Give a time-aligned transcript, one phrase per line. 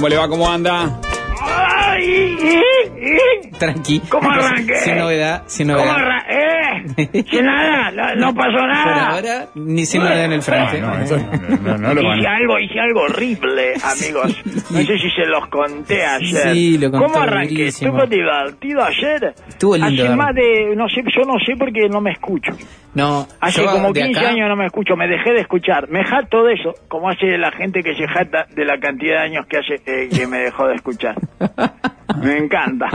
[0.00, 0.28] ¿Cómo le va?
[0.28, 0.98] ¿Cómo anda?
[3.58, 4.00] Tranqui.
[4.08, 4.76] ¿Cómo arranqué?
[4.76, 5.94] Sin novedad, sin ¿Cómo novedad.
[7.30, 9.08] Sin nada, no, no pasó Por nada.
[9.10, 10.80] ahora, ni sin novedad en el frente.
[10.80, 14.42] No, no, no, lo Hice algo, hice algo horrible, amigos.
[14.70, 16.52] No sé si se los conté ayer.
[16.54, 17.68] Sí, lo contó ¿Cómo arranqué?
[17.68, 19.34] ¿Estuvo divertido ayer?
[19.48, 22.52] Estuvo lindo, Hace más de, no sé, yo no sé porque no me escucho.
[22.92, 25.88] No, Hace como de 15 acá- años no me escucho, me dejé de escuchar.
[25.88, 29.26] Me jato de eso, como hace la gente que se jata de la cantidad de
[29.26, 31.14] años que hace eh, que me dejó de escuchar.
[32.20, 32.88] Me encanta.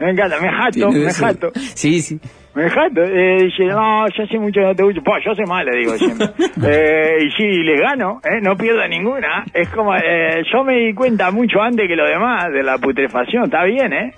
[0.00, 1.52] Me encanta, me jato, me jato.
[1.54, 2.18] Sí, sí.
[2.54, 3.02] Me jato.
[3.02, 5.02] Eh, dice, no, yo hace mucho que no te escucho.
[5.02, 6.26] Pues yo sé mal, le digo siempre.
[6.68, 9.44] eh, y si les gano, eh, no pierdo ninguna.
[9.54, 13.44] Es como, eh, yo me di cuenta mucho antes que lo demás de la putrefacción.
[13.44, 14.12] Está bien, ¿eh?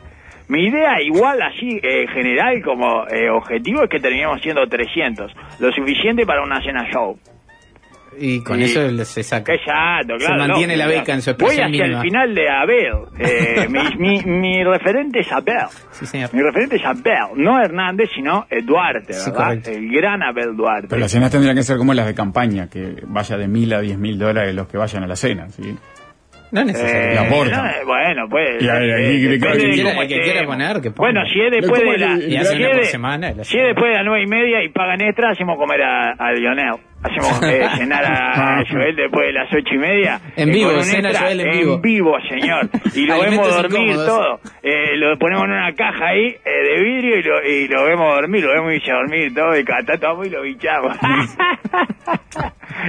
[0.46, 5.32] Mi idea, igual así, eh, general como eh, objetivo, es que terminemos siendo 300.
[5.58, 7.16] Lo suficiente para una cena show.
[8.18, 9.52] Y con Y- eso se saca.
[9.54, 10.46] Exacto, Se claro.
[10.48, 12.00] mantiene la beca en su Voy expresión hacia mínima.
[12.00, 12.94] el final de Abel.
[13.18, 15.66] Eh, mi, mi, mi referente es Abel.
[15.90, 16.30] Sí, señor.
[16.32, 19.44] Mi referente es Abel, no Hernández, sino Duarte, Sí, ¿verdad?
[19.46, 19.70] correcto.
[19.70, 20.86] el gran Abel Duarte.
[20.88, 23.80] Pero las cenas tendrían que ser como las de campaña, que vaya de mil a
[23.80, 25.76] diez mil dólares los que vayan a la cena, ¿sí?
[26.52, 27.10] No es necesario.
[27.10, 27.56] Eh, la aporta.
[27.56, 28.62] no, bueno, pues.
[28.62, 31.10] Y ahí- ahí- eh, que- que- de que quiera poner, que ponga.
[31.10, 32.16] Bueno, si es después ¿Cómo de la.
[32.18, 34.22] Y hace si una es por de- semana, la Si es después de las nueve
[34.22, 36.74] y media y pagan extra, hacemos comer a, a Lionel.
[37.04, 40.20] Hacemos eh, cenar a, a Joel después de las ocho y media.
[40.36, 42.16] En eh, vivo, cena extra, Joel en vivo.
[42.28, 42.68] señor.
[42.94, 44.06] Y lo vemos dormir incómodos.
[44.06, 44.40] todo.
[44.62, 48.14] Eh, lo ponemos en una caja ahí eh, de vidrio y lo, y lo vemos
[48.14, 48.44] dormir.
[48.44, 49.64] Lo vemos irse a dormir todo y
[50.14, 50.96] vamos y lo bichamos.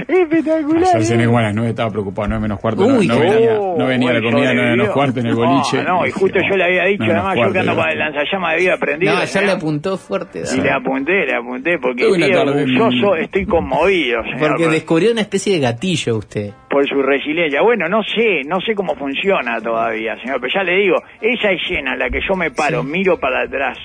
[0.08, 0.88] Espectacular.
[0.96, 3.20] Ayer cené como a las nueve, estaba preocupado, nueve menos cuarto, no, Uy, no qué-
[3.24, 5.82] venía, no venía la comida, nueve menos cuarto en el boliche.
[5.82, 8.52] No, no, y justo yo le había dicho, además, yo que ando con el lanzallamas
[8.52, 9.14] de vida prendido.
[9.14, 9.40] No, ¿no?
[9.40, 10.42] le apuntó fuerte.
[10.54, 15.12] Y le apunté, le apunté, porque estoy tarde orgulloso, estoy conmovido, señor, Porque por, descubrió
[15.12, 16.50] una especie de gatillo usted.
[16.70, 17.62] por su resiliencia.
[17.62, 21.92] Bueno, no sé, no sé cómo funciona todavía, señor, pero ya le digo, esa escena
[21.94, 23.78] en la que yo me paro, miro para atrás,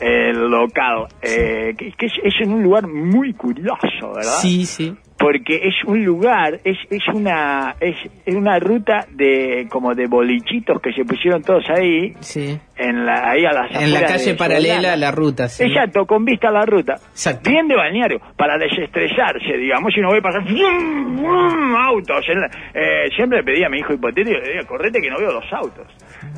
[0.00, 4.38] el local, eh, que, que es, es en un lugar muy curioso, ¿verdad?
[4.40, 4.94] Sí, sí.
[5.22, 7.94] Porque es un lugar, es, es una es,
[8.26, 12.58] es una ruta de como de bolichitos que se pusieron todos ahí, Sí.
[12.76, 14.92] en la, ahí a las En la calle paralela Solana.
[14.94, 15.62] a la ruta, sí.
[15.62, 16.94] Exacto, con vista a la ruta.
[17.12, 17.48] Exacto.
[17.48, 21.16] Bien de balneario, para desestresarse, digamos, si no voy a pasar ¡fum!
[21.18, 21.76] ¡fum!
[21.76, 22.24] autos.
[22.28, 25.18] En la- eh, siempre le pedí a mi hijo hipotético, le decía, correte que no
[25.18, 25.86] veo los autos.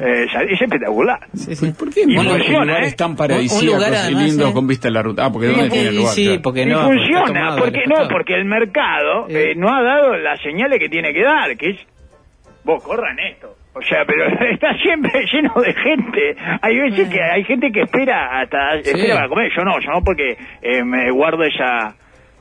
[0.00, 1.20] Eh, es espectacular.
[1.34, 1.72] Sí, sí.
[1.78, 2.96] ¿Por qué Y no hay funciona, lugares ¿eh?
[2.96, 4.52] tan Un paradisíacos lugar, y lindos ¿eh?
[4.52, 5.24] con vista a la ruta?
[5.26, 6.14] Ah, porque Sí, ¿dónde sí, tiene el lugar?
[6.14, 6.42] sí, claro.
[6.42, 6.80] porque y no.
[6.84, 8.73] funciona, tomado, porque no, porque el mercado
[9.28, 9.50] Eh.
[9.50, 11.86] eh, no ha dado las señales que tiene que dar, que es
[12.64, 13.54] vos corran esto.
[13.74, 16.36] O sea, pero está siempre lleno de gente.
[16.62, 18.90] Hay veces que hay gente que espera hasta Sí.
[18.90, 19.50] espera para comer.
[19.56, 21.94] Yo no, yo no porque eh, me guardo esa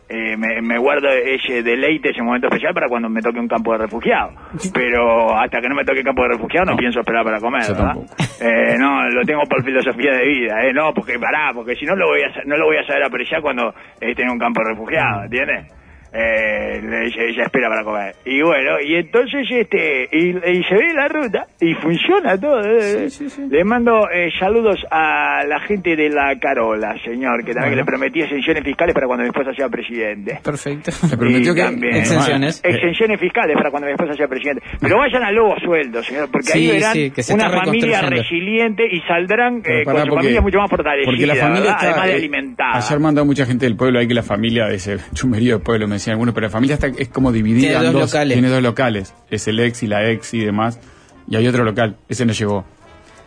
[0.10, 3.72] eh, me, me guardo ese deleite, ese momento especial para cuando me toque un campo
[3.72, 4.34] de refugiados.
[4.74, 7.96] Pero hasta que no me toque campo de refugiados no, pienso esperar para comer, ¿verdad?
[8.40, 11.96] Eh, no, lo tengo por filosofía de vida, eh, no, porque pará, porque si no
[11.96, 14.72] lo voy a no lo voy a saber apreciar cuando esté en un campo de
[14.72, 15.83] refugiados, ¿entiendes?
[16.16, 16.80] Eh,
[17.28, 18.16] ella, espera para comer.
[18.26, 22.62] Y bueno, y entonces este, y, y se ve la ruta y funciona todo.
[22.64, 23.08] eh.
[23.50, 27.76] Le mando eh, saludos a la gente de la Carola, señor, que también Bueno.
[27.78, 30.40] le prometí exenciones fiscales para cuando mi esposa sea presidente.
[30.44, 30.92] Perfecto.
[31.10, 31.96] Le prometió Y que también.
[31.96, 32.62] Exenciones.
[32.64, 34.62] Exenciones fiscales para cuando mi esposa sea presidente.
[34.80, 38.02] Pero vayan a Lobo Sueldo, señor, porque ahí Sí, verán sí, que se una familia
[38.02, 41.76] resiliente y saldrán eh, con su porque- familia mucho más fortalecida, Porque la familia ¿verdad?
[41.78, 42.72] está, además de alimentada.
[42.76, 45.88] Ayer mandó mucha gente del pueblo ahí que la familia de ese chumerío del pueblo,
[45.88, 48.12] me decían algunos, pero la familia está, es como dividida Tiene en dos dos.
[48.14, 48.34] locales.
[48.36, 49.14] Tiene dos locales.
[49.30, 50.80] Es el ex y la ex y demás.
[51.28, 51.96] Y hay otro local.
[52.10, 52.66] Ese no llegó.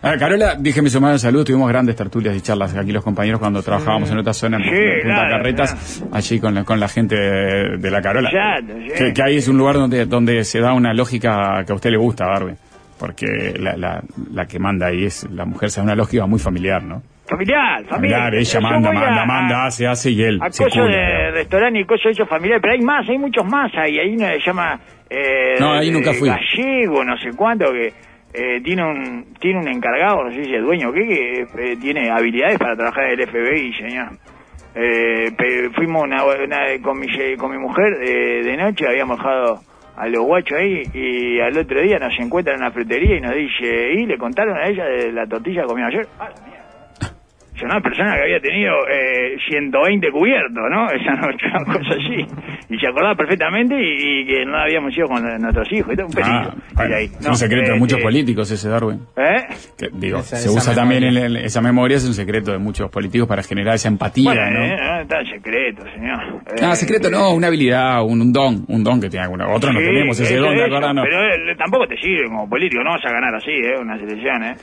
[0.03, 3.41] A Carola, dije mi semana de salud, tuvimos grandes tertulias y charlas aquí los compañeros
[3.41, 4.69] cuando trabajábamos en otra zona en Sí,
[5.03, 8.31] Punta claro, Carretas, allí con la, con la gente de, de la Carola.
[8.31, 8.93] Sí.
[8.97, 11.91] que, que ahí es un lugar donde, donde se da una lógica que a usted
[11.91, 12.55] le gusta, Barbie.
[12.99, 14.03] Porque la, la,
[14.33, 17.03] la que manda ahí es, la mujer se da una lógica muy familiar, ¿no?
[17.29, 18.21] Familiar, familiar.
[18.31, 21.85] Familiar, ella manda, a- manda, manda, hace, hace y él A se de restaurante y
[21.85, 23.99] cosas de eso familiar, pero hay más, hay muchos más ahí.
[23.99, 24.81] Hay uno que se llama.
[25.11, 26.29] Eh, No, ahí nunca fui.
[26.29, 27.93] Gallego, no sé cuánto, que
[28.35, 31.41] eh, tiene un tiene un encargado, no sé si el dueño, que, que
[31.73, 34.09] eh, tiene habilidades para trabajar en el FBI, señor.
[34.75, 37.07] Eh, pe- fuimos una, una- con, mi,
[37.39, 39.61] con mi mujer eh, de noche, habíamos dejado
[39.97, 43.35] a los guachos ahí y al otro día nos encuentran en la frutería y nos
[43.35, 46.07] dice, ¿y le contaron a ella de la tortilla que comió ayer?
[46.21, 46.29] Ah,
[47.57, 50.91] Yo una persona que había tenido eh, 120 cubiertos, ¿no?
[50.93, 52.27] Esa noche, una cosa así.
[52.69, 55.91] Y se acordaba perfectamente y, y que no habíamos ido con nuestros hijos.
[55.93, 56.65] Esto es un Ah, peligro.
[56.75, 57.05] bueno, Ir ahí.
[57.07, 59.01] es No, un secreto de muchos eh, políticos ese Darwin.
[59.17, 59.45] ¿Eh?
[59.79, 62.59] Que, digo, Esa- se esa usa también en, el- esa memoria, es un secreto de
[62.59, 64.65] muchos políticos para generar esa empatía, Bueno, ¿no?
[64.65, 66.43] eh, no, está en secreto, señor.
[66.63, 69.49] Ah, Eh, secreto no, una habilidad, un, un don, un don que tiene alguna.
[69.49, 70.69] Otros no Sí, tenemos ese don, ¿te?
[70.69, 71.03] No.
[71.03, 73.79] Pero eh, tampoco te sirve como político, no vas a ganar así, ¿eh?
[73.81, 74.55] Una selección, ¿eh?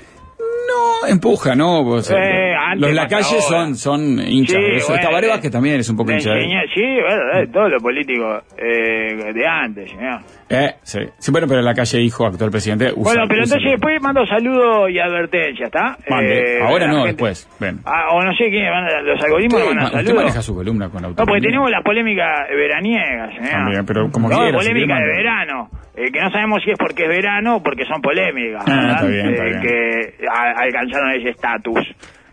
[0.68, 1.84] No, empuja, ¿no?
[1.84, 3.42] Vos, Eh, eh, antes los de la más calle ahora.
[3.48, 4.56] son, son hinchas.
[4.56, 4.88] Sí, de eso.
[4.90, 6.31] bueno, Tabaré le- Vázquez también es un poco hincha.
[6.31, 10.19] enseñé- sí, bueno, eh, todos los políticos eh, de antes, señor.
[10.54, 11.00] Eh, sí.
[11.18, 13.14] Sí, bueno, pero la calle hijo, actual presidente, usa.
[13.14, 15.98] bueno, pero entonces después mando saludos y advertencias, ¿está?
[16.10, 16.58] Mande.
[16.58, 17.50] Eh, Ahora no, gente- después.
[17.60, 17.80] Ven.
[17.86, 18.66] Ah, o no sé quién,
[19.06, 20.16] los algoritmos Usted, ma- usted saludos.
[20.16, 21.32] maneja su columna con No, autonomía.
[21.32, 23.52] porque tenemos la polémica veraniega, señor.
[23.52, 25.70] También, pero como no, quiera, si polémica quiere, de verano.
[25.96, 28.64] eh, que no sabemos si es porque es verano o porque son polémicas.
[28.68, 29.62] Ah, está bien, está Eh, bien.
[29.62, 31.80] Que a- alcanzaron ese estatus.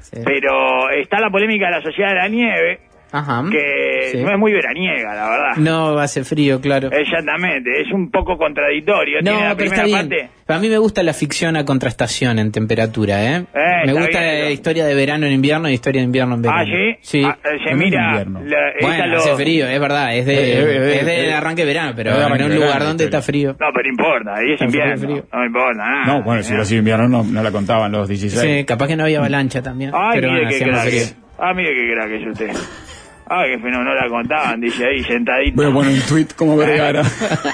[0.01, 0.21] Sí.
[0.25, 2.81] Pero está la polémica de la sociedad de la nieve,
[3.13, 3.43] Ajá.
[3.51, 4.19] que Sí.
[4.23, 5.57] no es muy veraniega, la verdad.
[5.57, 6.91] No, hace frío, claro.
[6.93, 9.19] Exactamente, es un poco contradictorio.
[9.23, 9.99] No, Tiene la pero está bien.
[10.09, 10.31] parte.
[10.49, 13.45] A mí me gusta la ficción a contrastación en temperatura, ¿eh?
[13.55, 16.43] Eh, me gusta bien, la historia de verano en invierno y historia de invierno en
[16.43, 16.61] verano.
[16.63, 16.97] Ah, sí.
[17.03, 17.23] Sí.
[17.25, 18.07] Ah, eh, se mira.
[18.09, 18.41] invierno.
[18.45, 21.35] la- bueno, lo- hace frío, es verdad, es de, Eh, eh, eh, es del eh,
[21.35, 23.57] arranque de verano, pero de en un de lugar donde está frío.
[23.61, 24.97] No, pero importa, ahí es invierno.
[24.99, 25.25] frío.
[25.33, 26.05] No importa nada.
[26.07, 28.41] No, bueno, si hubiera sido invierno no, no la contaban los 16.
[28.61, 29.93] Sí, capaz que no había avalancha también.
[29.95, 31.05] Ay, pero mire bueno, qué.
[31.39, 32.51] Ah, mire qué crack es usted.
[33.33, 35.63] Ah, qué fenómeno, no la contaban, dice ahí, sentadito.
[35.63, 37.03] A poner un tweet como Vergara.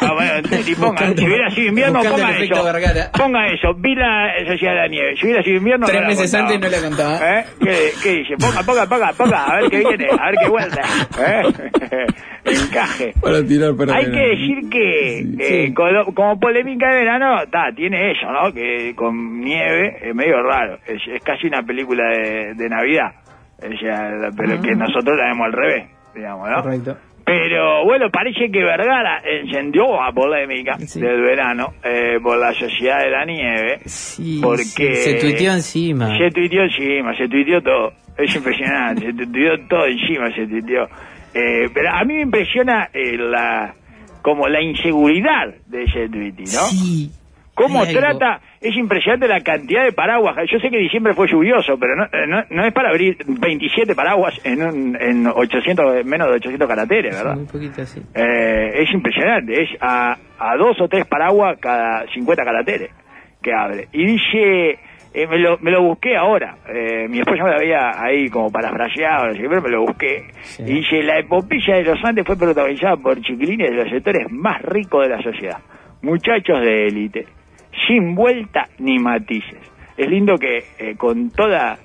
[0.00, 2.64] Ah, bueno, y ponga, si hubiera sido invierno, ponga eso.
[2.64, 3.10] Vergara.
[3.12, 5.16] Ponga eso, vi la Sociedad de la Nieve.
[5.16, 7.40] Si hubiera sido invierno, Tres no meses antes no la contaba.
[7.40, 7.44] ¿Eh?
[7.60, 8.36] ¿Qué, ¿Qué dice?
[8.38, 10.82] Ponga, ponga, ponga, ponga, a ver qué viene, a ver qué vuelta.
[11.20, 12.06] ¿Eh?
[12.46, 13.12] Encaje.
[13.20, 18.12] Para tirar para Hay que decir que eh, como, como polémica de verano, ta, tiene
[18.12, 18.50] eso, ¿no?
[18.50, 20.78] Que con nieve es medio raro.
[20.86, 23.12] Es, es casi una película de, de Navidad.
[23.58, 26.62] O sea, la- pero que nosotros la vemos al revés, digamos, ¿no?
[26.62, 26.96] Correcto.
[27.24, 31.00] Pero bueno, parece que Vergara encendió la polémica Sí.
[31.00, 33.80] del verano eh, por la sociedad de la nieve.
[33.86, 36.16] Sí, porque sí, se tuiteó encima.
[36.16, 37.92] Se tuiteó encima, se tuiteó todo.
[38.16, 40.84] Es impresionante, se tuiteó todo encima, se tuiteó.
[41.34, 43.74] Eh, pero a mí me impresiona eh, la
[44.22, 46.60] como la inseguridad de ese tuiti, ¿no?
[46.70, 47.10] Sí.
[47.56, 48.40] ¿Cómo trata?
[48.60, 50.36] Es impresionante la cantidad de paraguas.
[50.52, 53.94] Yo sé que diciembre fue lluvioso, pero no, eh, no, no es para abrir 27
[53.94, 57.36] paraguas en, un, en 800, menos de 800 caracteres, ¿verdad?
[57.36, 58.00] Muy poquito así.
[58.14, 62.90] Eh, es impresionante, es a, a dos o tres paraguas cada 50 caracteres
[63.42, 63.88] que abre.
[63.90, 64.78] Y dice,
[65.14, 68.50] eh, me, lo, me lo busqué ahora, eh, mi esposa me lo había ahí como
[68.50, 70.26] parafraseado, pero me lo busqué.
[70.42, 70.62] Sí.
[70.62, 74.60] Y dice, la epopeya de los Andes fue protagonizada por chiquilines de los sectores más
[74.60, 75.58] ricos de la sociedad,
[76.02, 77.26] muchachos de élite,
[77.86, 79.60] sin vuelta ni matices.
[79.96, 81.78] Es lindo que eh, con toda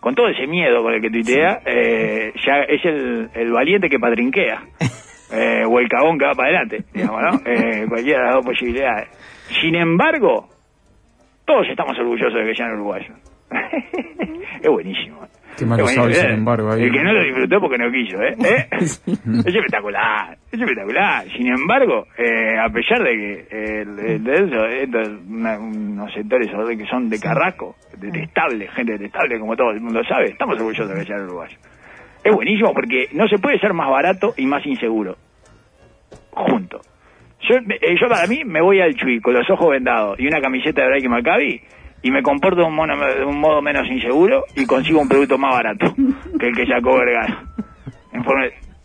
[0.00, 3.98] con todo ese miedo con el que tuitea, eh, ya es el, el valiente que
[3.98, 4.62] patrinquea.
[5.32, 7.38] Eh, o el cagón que va para adelante, digamos, ¿no?
[7.88, 9.08] Cualquiera de las dos posibilidades.
[9.60, 10.48] Sin embargo,
[11.44, 13.16] todos estamos orgullosos de que sean uruguayos.
[14.60, 15.20] es buenísimo.
[15.58, 16.34] Qué malo Es buenísimo, sabe, sin ¿eh?
[16.34, 16.82] embargo, ahí.
[16.84, 18.34] El que no lo disfrutó porque no quiso, ¿eh?
[18.44, 18.68] ¿Eh?
[18.72, 19.02] Es
[19.54, 21.24] espectacular, es espectacular.
[21.36, 23.10] Sin embargo, eh, a pesar de
[23.48, 26.48] que de- de eso, estos, una- unos sectores
[26.78, 30.94] que son de carrasco, detestables, gente detestable como todo el mundo sabe, estamos orgullosos de
[31.00, 31.58] que sean uruguayos.
[32.24, 35.16] Es buenísimo porque no se puede ser más barato y más inseguro.
[36.32, 36.80] Junto.
[37.48, 40.40] Yo, eh, yo para mí me voy al Chuy con los ojos vendados y una
[40.40, 41.60] camiseta de Drake Maccabi
[42.02, 45.36] y me comporto de un, mono- de un modo menos inseguro y consigo un producto
[45.38, 45.94] más barato
[46.38, 47.44] que el que sacó Vergara.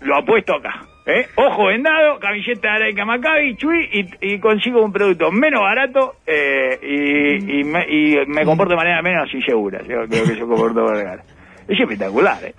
[0.02, 0.82] Lo apuesto acá.
[1.08, 1.28] ¿eh?
[1.36, 3.90] Ojo vendado, camiseta de Drake Maccabi, Chuy
[4.22, 8.78] y, y consigo un producto menos barato eh, y, y me, y me comporto de
[8.78, 9.80] manera menos insegura.
[9.82, 11.24] Yo creo que yo comporto Vergara.
[11.68, 12.54] Es espectacular, ¿eh?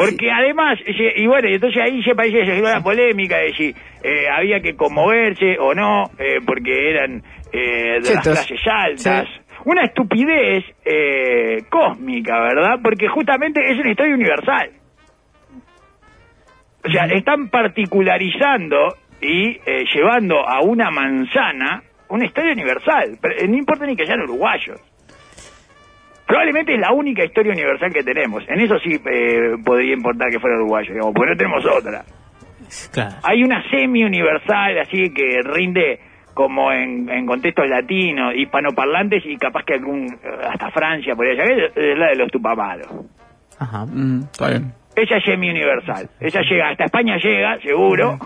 [0.00, 3.74] Porque además, y bueno, entonces ahí se parece que se generó la polémica de si
[4.02, 9.28] eh, había que conmoverse o no, eh, porque eran eh, de las clases altas.
[9.64, 12.78] Una estupidez eh, cósmica, ¿verdad?
[12.82, 14.70] Porque justamente es una historia universal.
[16.82, 19.58] O sea, están particularizando y
[19.92, 23.18] llevando a una manzana una historia universal.
[23.20, 24.80] Pero, no importa ni que sean uruguayos.
[26.30, 28.44] Probablemente es la única historia universal que tenemos.
[28.48, 32.04] En eso sí eh, podría importar que fuera uruguayo, digamos, porque no tenemos otra.
[32.92, 33.16] Claro.
[33.24, 35.98] Hay una semi-universal, así que rinde
[36.32, 41.72] como en, en contextos latinos, hispanoparlantes y capaz que algún, eh, hasta Francia podría llegar,
[41.74, 42.86] es la de los tupamaros.
[43.58, 43.84] Ajá.
[43.86, 44.72] Mm, está bien.
[44.94, 46.10] Esa es semi-universal.
[46.20, 48.18] Esa llega, hasta España llega, seguro.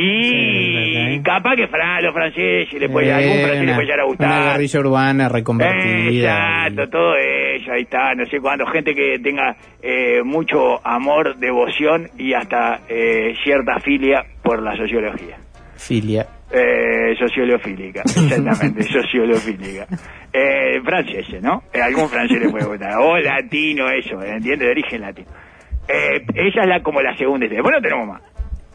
[0.00, 3.86] Y Sí, capaz que Fran, los franceses, le puede, algún Eh, francés le una- puede
[3.86, 4.52] llegar a Una gustar.
[4.52, 6.66] guerrilla urbana reconvertida.
[6.66, 12.08] Exacto, todo eso, ahí está, no sé cuándo, gente que tenga eh, mucho amor, devoción
[12.18, 15.36] y hasta eh, cierta filia por la sociología.
[15.76, 16.26] Filia.
[16.50, 19.86] Eh, sociolofílica, exactamente, sociolofílica.
[20.32, 21.62] Eh, franceses, ¿no?
[21.72, 22.94] Eh, algún francés le puede gustar.
[22.98, 24.60] O latino, eso, ¿entiendes?
[24.60, 25.28] De origen latino.
[25.88, 27.46] Eh, esa es la como la segunda.
[27.46, 28.22] Después no tenemos más.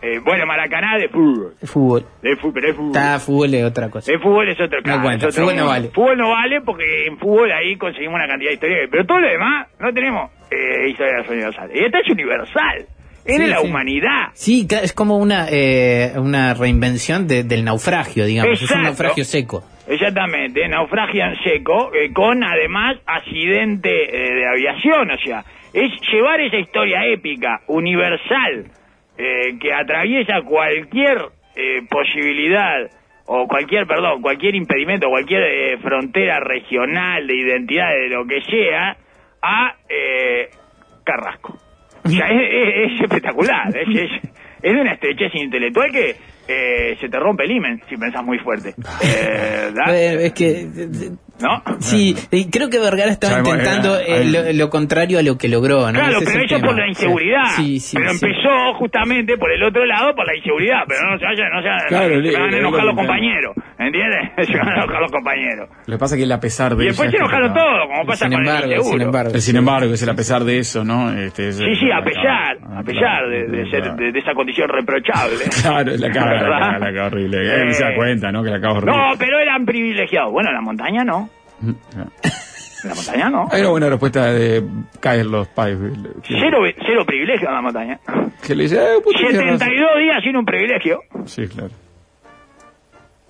[0.03, 1.53] Eh, bueno, Maracaná de fútbol.
[1.63, 2.05] Fútbol.
[2.22, 2.91] De fútbol, pero es fútbol.
[2.91, 4.12] Está fútbol es otra cosa.
[4.12, 5.01] El fútbol es otro caso.
[5.01, 5.88] cuenta, es otro fútbol no vale.
[5.89, 8.89] Fútbol no vale porque en fútbol ahí conseguimos una cantidad de historias.
[8.91, 11.75] Pero todo lo demás no tenemos eh, historias universales.
[11.79, 12.86] Y esta es universal.
[13.25, 13.67] Es de la sí.
[13.67, 14.27] humanidad.
[14.33, 18.51] Sí, es como una eh, una reinvención de- del naufragio, digamos.
[18.51, 18.79] Es Exacto.
[18.79, 19.63] un naufragio seco.
[19.88, 25.43] Exactamente, naufragio en seco, eh, con además accidente eh, de aviación, o sea,
[25.74, 28.65] es llevar esa historia épica, universal,
[29.17, 31.17] eh, que atraviesa cualquier
[31.55, 32.89] eh, posibilidad,
[33.25, 38.98] o cualquier, perdón, cualquier impedimento, cualquier eh, frontera regional de identidad, de lo que sea,
[39.41, 40.50] a eh,
[41.03, 41.58] Carrasco.
[42.05, 44.12] O sea, es, es- es espectacular, es, es,
[44.62, 46.15] es de una estrechez intelectual que
[46.47, 48.73] eh, se te rompe el imen si pensás muy fuerte.
[49.03, 49.71] Eh.
[49.88, 50.67] Eh, es que
[51.41, 51.62] ¿No?
[51.79, 55.35] sí, y creo que Vergara estaba Sabemos, intentando eh, eh, lo, lo contrario a lo
[55.38, 56.00] que logró, ¿no?
[56.00, 56.67] Claro, Ese es pero el eso tema.
[56.67, 57.43] por la inseguridad.
[57.55, 58.19] Sí, sí, pero sí.
[58.25, 60.83] empezó justamente por el otro lado, por la inseguridad.
[60.88, 63.55] Pero no se vayan, no se Claro, se van a enojar los compañeros.
[63.79, 64.29] ¿Entiendes?
[64.47, 65.69] Se van a enojar los compañeros.
[65.88, 68.05] Lo que pasa es que el a pesar de Y después se enojaron todos, como
[68.05, 68.91] pasa Sin con embargo, el inseguro.
[68.97, 69.39] sin embargo.
[69.39, 71.12] Sin embargo, es el a pesar de eso, ¿no?
[71.12, 74.69] Este, es- Sí, sí, a pesar, a pesar de, de ser, de, de esa condición
[74.69, 75.35] reprochable.
[75.63, 76.60] Claro, la cara, ¿Verdad?
[76.60, 77.38] cara, la cara horrible.
[77.63, 78.44] Él se da Eh, cuenta, ¿no?
[78.44, 78.96] Que la cara horrible.
[78.98, 80.32] No, pero eran privilegiados.
[80.32, 81.30] Bueno, en la montaña no.
[81.62, 81.78] En
[82.90, 83.48] la montaña no.
[83.52, 84.63] Hay una buena respuesta de
[85.00, 85.78] Carlos Páez.
[86.28, 88.00] Cero, cero privilegio en la montaña.
[88.46, 89.60] Que le dice, eh, puto, tiene razón.
[89.60, 91.00] 72 días sin un privilegio.
[91.25, 91.70] Sí, claro.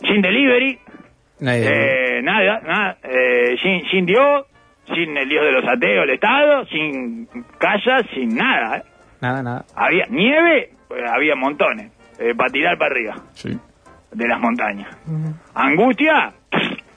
[0.01, 0.79] Sin delivery.
[1.39, 1.67] Nadie-
[2.17, 2.97] Eh, nada, nada.
[3.03, 4.45] Eh, sin, sin Dios,
[4.87, 7.27] sin el Dios de los ateos, el Estado, sin
[7.59, 8.77] casa, sin nada.
[8.77, 8.83] ¿eh?
[9.21, 9.65] Nada, nada.
[9.75, 11.91] Había nieve, pues, había montones,
[12.37, 13.57] para tirar para arriba Sí.
[14.11, 14.87] de las montañas.
[15.53, 16.31] Angustia,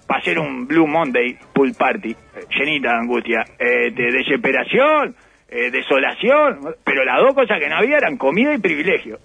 [0.06, 2.16] para hacer un Blue Monday pool party, eh,
[2.58, 3.44] llenita de angustia.
[3.58, 5.14] Eh, de desesperación,
[5.48, 9.18] eh, desolación, pero las dos cosas que no había eran comida y privilegio.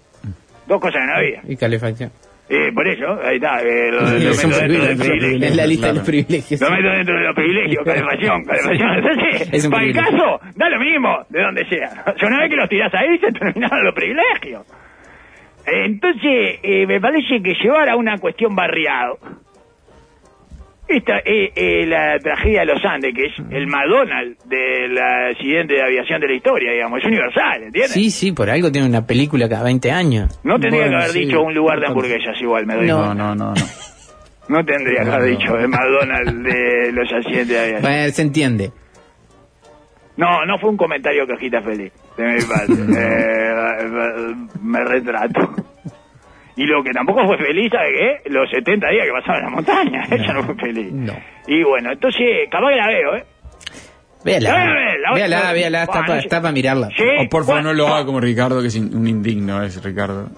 [0.66, 1.40] Dos cosas que no había.
[1.48, 2.10] Y calefacción.
[2.48, 3.62] Eh, por eso, ahí está.
[3.62, 5.46] eh, lo, meto dentro del privilegio, privilegio.
[5.48, 6.60] Es la lista de los privilegios.
[6.60, 8.90] Lo meto dentro de los privilegios, calefacción, calefacción.
[8.98, 12.04] Entonces, Es un para el caso, da lo mismo, de donde sea.
[12.22, 14.66] O una vez que los tirás ahí, se terminaron los privilegios.
[15.66, 19.18] Entonces, eh, me parece que llevar a una cuestión barriado.
[20.88, 25.82] Esta es eh, la tragedia de los Andes, que es el McDonald's del accidente de
[25.82, 26.98] aviación de la historia, digamos.
[26.98, 27.92] Es universal, ¿entiendes?
[27.92, 30.38] Sí, sí, por algo tiene una película cada 20 años.
[30.44, 31.18] No tendría Bueno, que haber sí.
[31.26, 32.96] dicho un lugar de hamburguesas igual, me doy No.
[32.98, 33.14] cuenta.
[33.14, 33.54] No, no, no.
[33.54, 33.62] no.
[34.48, 35.38] No tendría que haber no.
[35.38, 37.82] dicho el McDonald's de los accidentes de aviación.
[37.82, 38.70] Bueno, se entiende.
[40.16, 42.72] No, no fue un comentario cajita feliz, de mi parte.
[42.72, 45.54] Eh, me retrato.
[46.56, 48.30] Y lo que tampoco fue feliz, ¿sabe qué?
[48.30, 50.02] Los 70 días que pasaban en la montaña.
[50.10, 50.92] Eso no fue feliz.
[50.92, 51.14] No.
[51.46, 53.24] Y bueno, entonces, capaz que la veo, ¿eh?
[54.24, 54.50] Véala.
[55.02, 56.88] La- Véala, la- véala, está para está pa mirarla.
[56.96, 57.02] Sí.
[57.20, 60.28] O por favor, no lo ¿Cuánto- haga como Ricardo, que es un indigno, es Ricardo.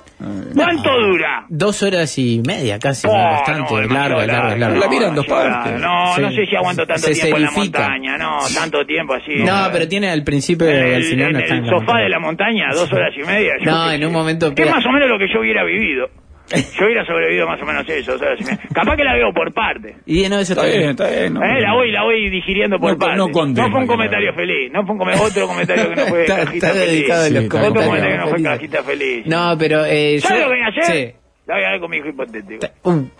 [0.55, 1.45] ¿Cuánto dura?
[1.49, 3.61] Dos horas y media casi, Oh, bastante.
[3.75, 4.59] no, demasiado larga, larga, largo.
[4.59, 4.79] larga.
[4.79, 5.81] La miran dos demasiado partes.
[5.81, 5.87] largo.
[6.07, 6.21] No, Sí.
[6.23, 7.79] no sé si aguanto tanto Se tiempo en la serifica.
[7.81, 8.19] montaña.
[8.19, 9.35] No, tanto tiempo así.
[9.45, 11.67] No, pero tiene al principio y en al el, final en no el está en
[11.67, 13.53] la sofá de la montaña, dos horas y media.
[13.65, 16.09] No, en un momento Es más o menos lo que yo hubiera vivido.
[16.79, 18.61] Yo hubiera sobrevivido más o menos eso, dos horas y media.
[18.75, 19.97] Capaz que la veo por parte.
[20.07, 21.35] Y no, eso Está bien, está bien.
[21.35, 23.17] no, Eh, la voy, la voy digiriendo por No, parte.
[23.17, 24.71] no conté, fue un comentario feliz.
[24.73, 26.91] No fue un otro comentario que no fue Está- cajita está feliz.
[26.93, 29.27] dedicado a los otro comentarios comentario que no fue cajita feliz.
[29.27, 29.85] No, pero...
[29.87, 30.85] Eh, ¿Sabes yo- lo que voy a hacer?
[31.13, 31.15] Sí.
[31.47, 32.67] La voy a ver con mi hijo hipotético.
[32.85, 33.11] Un-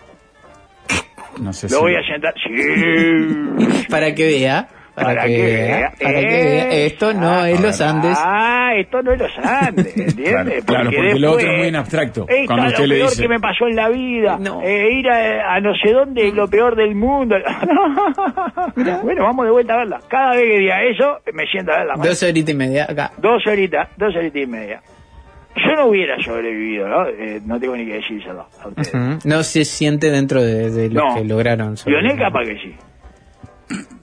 [1.41, 2.33] No sé Lo si- voy a sentar.
[2.41, 3.85] Sí.
[3.89, 4.67] para que vea.
[4.95, 5.91] Para, que, vea.
[6.01, 6.69] Para que vea.
[6.85, 8.17] Esto no es los Andes.
[8.19, 10.31] Ah, esto no es los Andes, ¿entiendes?
[10.31, 12.95] Claro, claro, porque lo otro es muy en abstracto, Esta cuando es usted lo le
[12.99, 13.21] peor dice.
[13.21, 14.37] que me pasó en la vida.
[14.39, 14.61] No.
[14.63, 17.35] Eh, ir a, a no sé dónde es lo peor del mundo.
[19.03, 19.99] bueno, vamos de vuelta a verla.
[20.07, 21.93] Cada vez que diga eso, me siento a verla.
[21.97, 23.11] Dos horitas y media acá.
[23.17, 24.81] Dos horitas, dos horitas y media.
[25.57, 27.07] Yo no hubiera sobrevivido, ¿no?
[27.07, 29.25] Eh, no tengo ni que decírselo a ustedes.
[29.25, 31.15] No se siente dentro de, de lo No.
[31.15, 31.75] que lograron.
[31.85, 32.75] Lionel capaz que sí.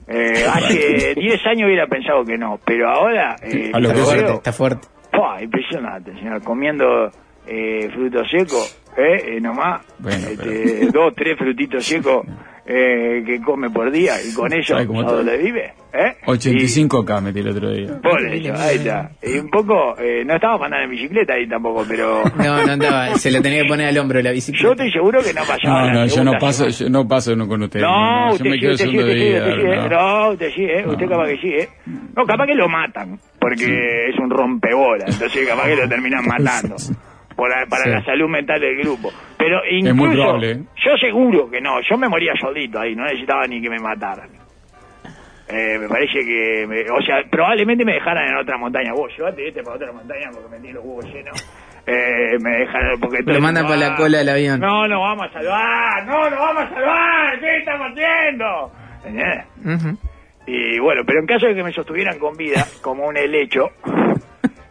[0.07, 3.35] Eh, hace 10 años hubiera pensado que no, pero ahora...
[3.41, 4.87] Eh, A lo Está que fuerte, veo- está fuerte.
[5.11, 6.41] Pua, impresionante, señor.
[6.43, 7.09] Comiendo
[7.45, 9.35] eh, frutos secos, ¿eh?
[9.37, 9.81] Eh, nomás.
[9.99, 12.25] Bueno, este, Dos, tres frutitos secos
[12.65, 15.15] eh, que come por día y con eso ¿Sabe cómo ¿a está?
[15.15, 15.73] dónde vive?
[15.93, 16.15] ¿Eh?
[16.25, 17.99] 85K metí el otro día.
[18.01, 19.11] Por eso, ahí está.
[19.21, 23.15] Y un poco, eh, no estaba andar en bicicleta ahí tampoco, pero No, no andaba,
[23.15, 24.71] se lo tenía que poner al hombro la yo bicicleta.
[24.71, 25.91] estoy seguro que no pasaba.
[25.91, 27.85] No, no, yo no paso, yo no paso no con ustedes.
[27.85, 29.43] No, yo usted me sí, quedo usted segundo usted día.
[29.45, 30.29] usted no.
[30.31, 30.83] Usted sí, ¿eh?
[30.87, 31.69] Usted capaz que sí, ¿eh?
[32.15, 36.75] No, capaz que lo matan, porque es un rompebola, entonces capaz que lo terminan matando.
[37.43, 37.89] Por la- para Sí.
[37.89, 39.11] la salud mental del grupo.
[39.37, 40.61] Pero incluso, ¿eh?
[40.77, 44.29] yo seguro que no, yo me moría solito ahí, no necesitaba ni que me mataran.
[45.49, 48.93] Eh, me parece que, me- o sea, probablemente me dejaran en otra montaña.
[48.93, 51.35] Vos, llévate este para otra montaña porque me tiene los huevos llenos.
[51.85, 53.17] Eh, me dejaron porque...
[53.25, 54.61] Lo mandan por la cola del avión.
[54.61, 58.71] No, no vamos a salvar, no, no vamos a salvar, ¿qué estamos haciendo?
[59.05, 59.45] ¿Entendés?
[59.65, 59.97] Ujú.
[60.47, 63.67] Y bueno, pero en caso de que me sostuvieran con vida, como un helecho,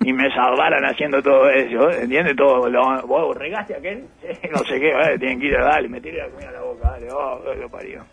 [0.05, 2.37] y me salvaran haciendo todo eso, ¿entiendes?
[2.37, 4.05] Todo, lo, vos regaste a aquel,
[4.51, 5.19] no sé qué, ¿vale?
[5.19, 7.69] tienen que ir a darle, me tiré la comida a la boca, dale, oh, lo
[7.69, 8.05] parió.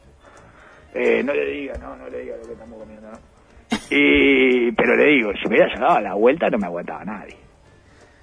[0.94, 3.18] Eh, no le diga, no, no le diga lo que estamos comiendo, ¿no?
[3.92, 7.36] Y, pero le digo, si me hubiera llegado a la vuelta no me aguantaba nadie.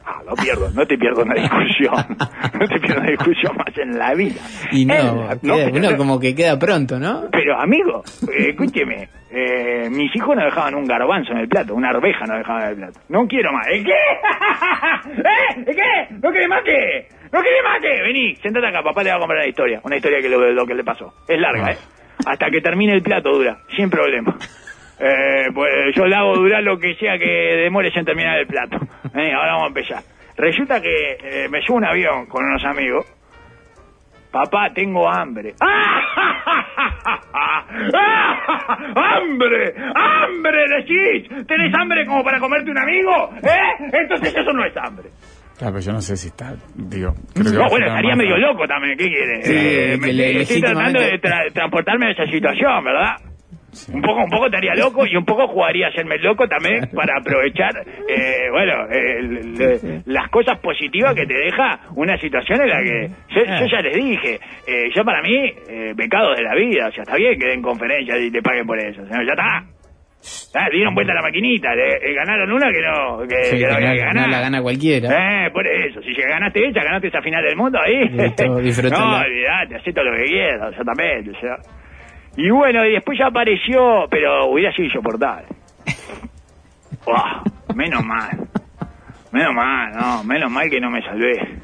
[0.09, 1.95] Ah, no pierdo, no te pierdo una discusión.
[2.59, 4.41] No te pierdo una discusión más en la vida.
[4.73, 7.25] Y no, la- queda- pero- uno como que queda pronto, ¿no?
[7.33, 11.91] pero amigo, eh, escúcheme, eh, mis hijos no dejaban un garbanzo en el plato, una
[11.91, 13.01] arveja no dejaban en el plato.
[13.09, 13.67] No quiero más.
[13.69, 13.93] ¿El qué?
[15.19, 15.65] ¿Eh?
[15.67, 16.15] ¿El qué?
[16.23, 17.09] ¿No querés más qué?
[17.33, 18.03] ¿No querés más qué?
[18.03, 20.67] Vení, sentate acá, papá le va a comprar una historia, una historia que lo, lo
[20.67, 21.13] que le pasó.
[21.29, 21.77] Es larga, ¿eh?
[22.25, 24.37] Hasta que termine el plato dura, sin problema.
[24.99, 28.79] Eh, pues yo le hago durar lo que sea que demores en terminar el plato.
[29.13, 30.03] Vení, ahora vamos a empezar.
[30.37, 33.07] Resulta que eh, me subo a un avión con unos amigos
[34.31, 35.55] Papá, tengo hambre.
[38.95, 39.75] ¡Hambre!
[39.95, 41.29] ¡Hambre, decís!
[41.47, 43.31] ¿Tenés hambre como para comerte un amigo?
[43.43, 43.89] ¿Eh?
[43.93, 45.09] Entonces eso no es hambre.
[45.59, 48.19] Claro, pero yo no sé si está, digo, creo que No, bueno, estar estaría más-
[48.19, 49.43] medio loco también, ¿qué quiere?
[49.43, 53.17] Sí, Eh, me- le- estoy tratando de tra- transportarme a esa situación, ¿verdad?
[53.77, 53.93] Sí.
[53.95, 57.19] Un poco, un poco estaría loco y un poco jugaría a hacerme loco también para
[57.19, 57.73] aprovechar,
[58.09, 63.09] eh, bueno, el- el- las cosas positivas que te deja una situación en la que
[63.35, 66.93] yo, yo ya les dije, eh, yo para mí, eh, pecados de la vida, o
[66.93, 69.65] sea, está bien que den conferencias y te paguen por eso, o sea, ya está.
[70.59, 73.63] Ah, dieron vuelta a la maquinita, le- eh, ganaron una que no, que, Sí, que
[73.65, 74.27] no que había que ganar.
[74.27, 75.45] no la gana cualquiera.
[75.47, 78.09] Eh, por eso, si ya ganaste esa, ganaste esa final del mundo ahí.
[78.09, 78.45] Listo,
[78.91, 81.57] no, olvidate, hacé todo lo que quieras, exactamente, o sea.
[82.37, 85.47] Y bueno, y después ya apareció, pero hubiera sido insoportable.
[87.05, 87.43] Buah,
[87.75, 88.49] menos mal.
[89.33, 91.59] Menos mal, no, menos mal que no me salvé.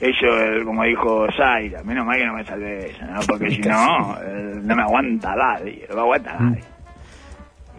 [0.00, 3.20] Eso, como dijo Zaira, menos mal que no me salvé eso, ¿no?
[3.26, 6.62] Porque si no, eh, no me aguanta nadie, no me aguanta nadie.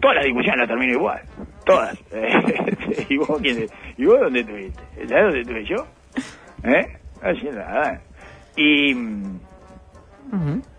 [0.00, 1.20] Todas las discusiones las termino igual,
[1.66, 1.98] todas.
[3.10, 3.66] ¿Y vos quién
[3.98, 4.82] ¿Y vos dónde estuviste?
[5.06, 5.86] ¿Sabés dónde estuve yo?
[6.64, 6.96] ¿Eh?
[7.22, 8.00] Así es la verdad.
[8.56, 8.94] Y...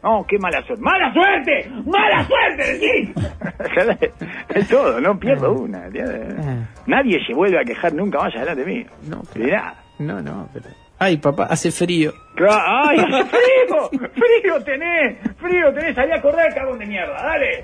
[0.03, 0.83] no, qué mala suerte.
[0.83, 1.71] ¡Mala suerte!
[1.85, 2.73] ¡Mala suerte!
[2.73, 4.09] decís!
[4.55, 5.85] es todo, no pierdo una.
[5.85, 6.35] ¿entiendes?
[6.45, 6.67] Ah.
[6.87, 8.85] Nadie se vuelve a quejar nunca más adelante mío.
[9.09, 9.75] No, De nada.
[9.99, 10.65] No, no, pero...
[10.99, 12.11] Ay, papá, hace frío.
[12.37, 13.89] ¡Ay, hace frío!
[14.13, 15.17] ¡Frío tenés!
[15.37, 15.95] ¡Frío tenés!
[15.95, 17.21] ¡Salí a correr, cagón de mierda!
[17.21, 17.59] ¡Dale!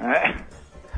[0.00, 0.34] Eh,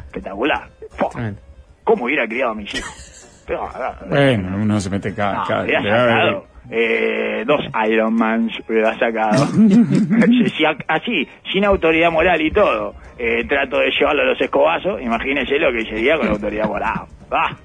[0.06, 0.68] Espectacular.
[0.90, 1.40] Fo, Tremendo.
[1.84, 3.44] ¿Cómo hubiera criado a mis hijos?
[3.46, 5.34] Pero, ah, Bueno, uno se mete cada...
[5.38, 9.44] No, cada- eh, dos Ironmans, hubiera sacado.
[10.88, 15.72] Así, sin autoridad moral y todo, eh, trato de llevarlo a los escobazos, imagínense lo
[15.72, 17.06] que sería con autoridad moral.
[17.30, 17.56] Ah,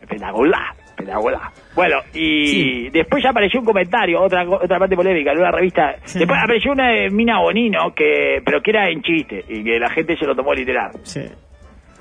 [0.00, 1.40] espectacular, espectacular.
[1.74, 2.88] Bueno, y Sí.
[2.90, 5.94] después ya apareció un comentario, otra otra parte polémica, en una revista.
[6.02, 9.90] Después apareció una de Mina Bonino, que pero que era en chiste, y que la
[9.90, 10.90] gente se lo tomó literal.
[11.02, 11.20] Sí.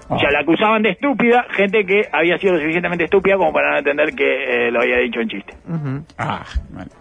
[0.09, 3.71] O sea, la acusaban de estúpida, gente que había sido lo suficientemente estúpida como para
[3.71, 5.53] no entender que eh, lo había dicho en chiste.
[6.17, 6.91] Ah, bueno.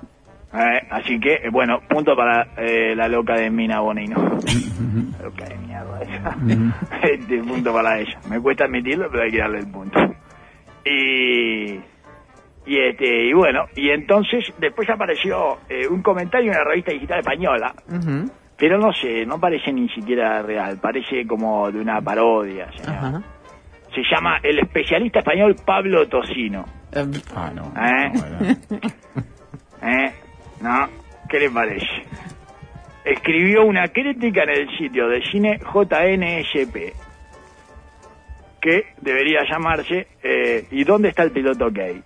[0.54, 4.16] Eh, así que, eh, bueno, punto para eh, la loca de Mina Bonino.
[5.22, 6.36] loca de mierda esa.
[7.02, 8.20] este, punto para ella.
[8.28, 9.98] Me cuesta admitirlo, pero hay que darle el punto.
[10.84, 11.80] Y,
[12.66, 17.20] y este, y bueno, y entonces después apareció eh, un comentario en la revista digital
[17.20, 17.74] española.
[18.62, 22.70] Pero no sé, no parece ni siquiera real, parece como de una parodia.
[22.70, 22.90] señor.
[22.96, 23.22] Ajá.
[23.92, 26.64] Se llama el especialista español Pablo Tocino.
[26.92, 27.72] Eh, Ah, no.
[27.76, 28.12] ¿Eh?
[29.80, 29.88] no.
[29.88, 30.12] ¿Eh?
[30.60, 30.88] ¿No?
[31.28, 32.04] ¿Qué le parece?
[33.04, 36.76] Escribió una crítica en el sitio de cine JNSP
[38.60, 42.00] que debería llamarse eh, ¿Y dónde está el piloto gay?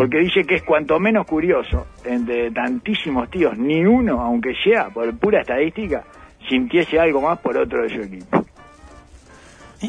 [0.00, 5.14] Porque dice que es cuanto menos curioso, entre tantísimos tíos, ni uno, aunque sea por
[5.18, 6.02] pura estadística,
[6.48, 8.44] sintiese algo más por otro de su equipo.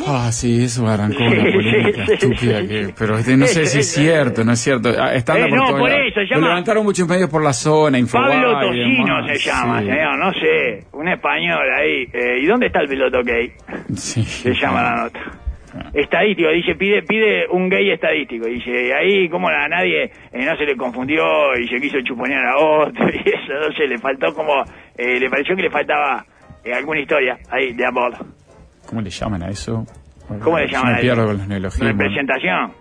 [0.08, 4.44] Ah, sí, eso arrancó una polémica estúpida que, pero este, no sé si es cierto,
[4.46, 4.90] no es cierto.
[4.98, 8.00] Ah, Está Eh, no, por eso, se Lo llama- levantaron muchos medios por la zona,
[8.00, 9.88] Infobae Pablo Tocino se llama, sí.
[9.88, 12.08] señor, no sé, un español ahí.
[12.14, 13.52] Eh, ¿Y dónde está el piloto gay?
[13.94, 14.24] Sí.
[14.24, 15.20] Se llama la nota.
[15.94, 18.46] Estadístico, dice, pide pide un gay estadístico.
[18.48, 21.24] Dice, ahí como a nadie eh, no se le confundió
[21.60, 24.54] y se quiso chuponear a otro y eso, no sé, le faltó como,
[24.98, 26.26] eh, le pareció que le faltaba
[26.64, 28.14] eh, alguna historia ahí de amor.
[28.88, 29.86] ¿Cómo le llaman a eso?
[30.44, 31.28] ¿Cómo le llaman Me a pierdo eso?
[31.28, 31.92] con los neologismos.
[31.92, 32.72] Representación.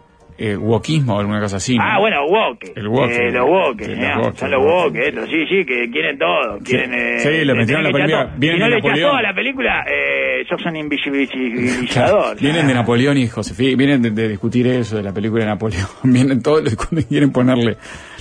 [0.42, 1.76] Eh, wokismo o alguna cosa así.
[1.76, 1.82] ¿no?
[1.84, 2.72] Ah, bueno, woke.
[2.74, 3.12] El woke.
[3.12, 6.58] Eh, los woke, Sí, los son los estos, sí, sí, que quieren todo.
[6.64, 8.34] Quieren, eh, Sí, lo le metieron en la que película.
[8.40, 12.36] Si no le echas todo a la película, eh, sos un invisibilizador.
[12.40, 15.86] Vienen de Napoleón y Josefina, vienen de, de discutir eso, de la película de Napoleón.
[16.04, 17.76] Vienen todos los cuando quieren ponerle.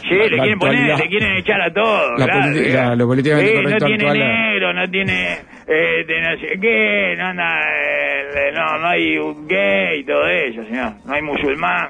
[0.07, 2.15] Sí, le la quieren poner, le quieren echar a todo.
[2.17, 2.69] La claro, eh.
[2.73, 6.37] la- lo políticamente Sí, correcto no tiene actual, la- negro, no tiene eh, de no
[6.39, 10.93] sé qué, no, anda, eh, no, no hay un gay y todo eso, señor.
[11.05, 11.87] No hay musulmán.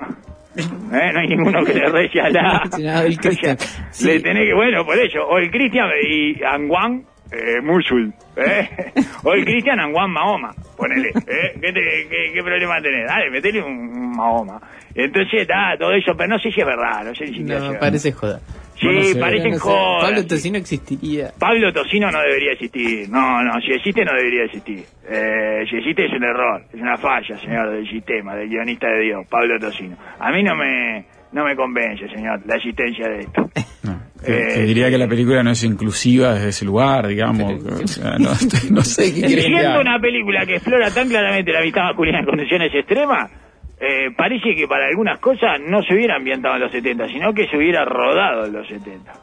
[0.58, 2.64] Eh, no hay ninguno que le rece a la...
[2.76, 3.58] Sí, no, el Cristian.
[3.92, 4.08] Sí.
[4.08, 8.70] Le tenés que, bueno, por eso, o el Cristian y Anguan eh, Musul, ¿eh?
[9.24, 11.54] o el Cristian Anguan Mahoma, ponele, ¿eh?
[11.62, 13.08] ¿Qué, te- qué, qué problema tenés?
[13.08, 14.60] Dale, metele un, Mahoma.
[14.96, 17.80] Entonces, da, todo eso, pero no sé si es verdad, no sé si es No,
[17.80, 18.40] parece joda.
[18.76, 20.04] Sí, No, parecen No sé, jodas.
[20.06, 21.32] Pablo Tocino existiría.
[21.38, 23.10] Pablo Tocino no debería existir.
[23.10, 24.86] No, no, si existe no debería existir.
[25.08, 29.02] Eh, si existe es un error, es una falla, señor, del sistema, del guionista de
[29.02, 29.98] Dios, Pablo Tocino.
[30.20, 33.50] A mí no me, no me convence, señor, la existencia de esto.
[33.84, 37.64] No, que, Eh, que diría que la película no es inclusiva desde ese lugar, digamos.
[37.64, 38.30] O sea, no,
[38.72, 42.26] no sé qué quiere Siendo una película que explora tan claramente la amistad masculina en
[42.26, 43.32] condiciones extremas,
[43.80, 47.48] eh, parece que para algunas cosas no se hubiera ambientado en los 70, sino que
[47.48, 49.14] se hubiera rodado en los 70.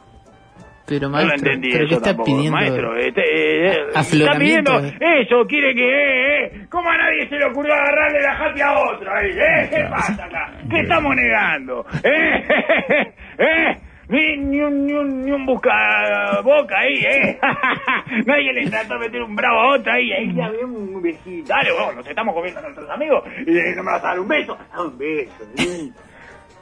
[0.88, 2.26] Pero No lo maestro, entendí ¿pero eso está tampoco.
[2.26, 2.52] pidiendo?
[2.52, 4.72] Maestro, este, eh, eh, está Afloramiento.
[4.78, 5.82] pidiendo eso, quiere que...
[5.82, 9.30] Eh, eh, ¿Cómo a nadie se le ocurrió agarrarle la japi a otro ahí?
[9.30, 9.68] ¿Eh?
[9.68, 10.52] ¿Qué pasa acá?
[10.70, 11.84] ¿Qué estamos negando?
[12.04, 12.44] ¿Eh?
[13.38, 13.76] ¿Eh?
[14.08, 17.38] Ni, ni un, ni un, ni un busca boca ahí, ¿eh?
[18.26, 20.12] Nadie le trató de meter un bravo a otra ahí.
[20.12, 21.48] Ahí ya veo un besito.
[21.48, 24.20] Dale, vos, nos estamos comiendo a nuestros amigos y eh, no me vas a dar
[24.20, 24.56] un beso.
[24.72, 25.44] Da un beso.
[25.58, 25.90] ¿eh?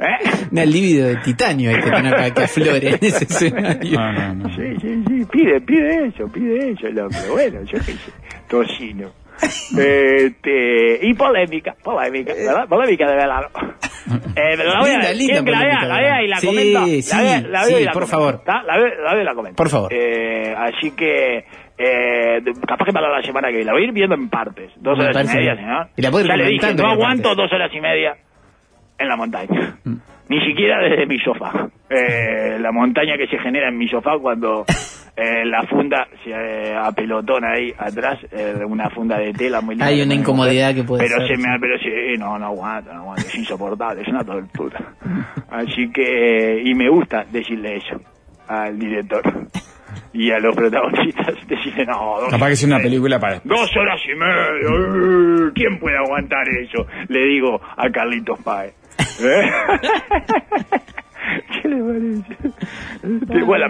[0.00, 0.46] ¿Eh?
[0.50, 4.00] Una líbido de titanio hay que tener para que aflore en ese escenario.
[4.00, 4.48] No, no, no.
[4.54, 7.14] Sí, sí, sí, pide, pide eso, pide eso, loco.
[7.30, 8.12] Bueno, yo qué sé,
[8.48, 9.23] tocino.
[9.76, 12.68] Este, y polémica, polémica, ¿verdad?
[12.68, 13.40] Polémica de verdad.
[14.06, 16.36] Eh, pero la voy a, Linda, linda ¿quieren que la vea, la vea y la
[16.36, 16.84] sí, comento.
[16.84, 18.42] sí, la vea, la veo sí, y la por favor.
[18.46, 19.56] La veo, la y la comento.
[19.56, 19.94] Por favor.
[19.94, 23.92] Eh, así que, eh, capaz que para la semana que viene, la voy a ir
[23.92, 24.72] viendo en partes.
[24.76, 25.88] Dos horas y media, señor.
[25.96, 27.36] Y la ya le dije, no aguanto partes.
[27.38, 28.14] dos horas y media
[28.98, 29.76] en la montaña.
[29.84, 29.94] Mm.
[30.28, 31.68] Ni siquiera desde mi sofá.
[31.88, 34.64] Eh, la montaña que se genera en mi sofá cuando
[35.16, 39.86] eh, la funda se eh, apelotona ahí atrás, eh, una funda de tela muy linda.
[39.86, 40.82] Hay una incomodidad mujer.
[40.82, 41.58] que puede pero ser, Se me, sí.
[41.60, 44.80] pero se, no, no aguanta, no aguanta, es insoportable, es una tortura.
[45.50, 48.00] Así que, y me gusta decirle eso
[48.48, 49.22] al director
[50.12, 53.76] y a los protagonistas, decirle, no, dos Capaz que horas sea una película para Dos
[53.76, 55.46] horas y media.
[55.46, 56.86] eh, ¿Quién puede aguantar eso?
[57.08, 58.74] Le digo a Carlitos Paez.
[59.22, 59.50] ¿Eh?
[61.62, 62.36] ¿Qué le parece?
[63.02, 63.64] Este, Bueno,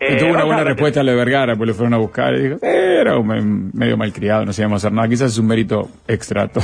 [0.00, 2.34] Y eh, tuvo una buena respuesta a lo de Vergara, pues lo fueron a buscar
[2.34, 5.08] y dijo, "Eh, era un me- medio malcriado, no sabíamos hacer nada.
[5.08, 6.46] Quizás es un mérito extra.
[6.48, 6.60] to-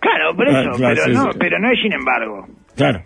[0.00, 1.38] Claro, por eso, Ah, claro, pero, sí, no, sí.
[1.40, 2.46] pero no es sin embargo.
[2.76, 3.02] Claro,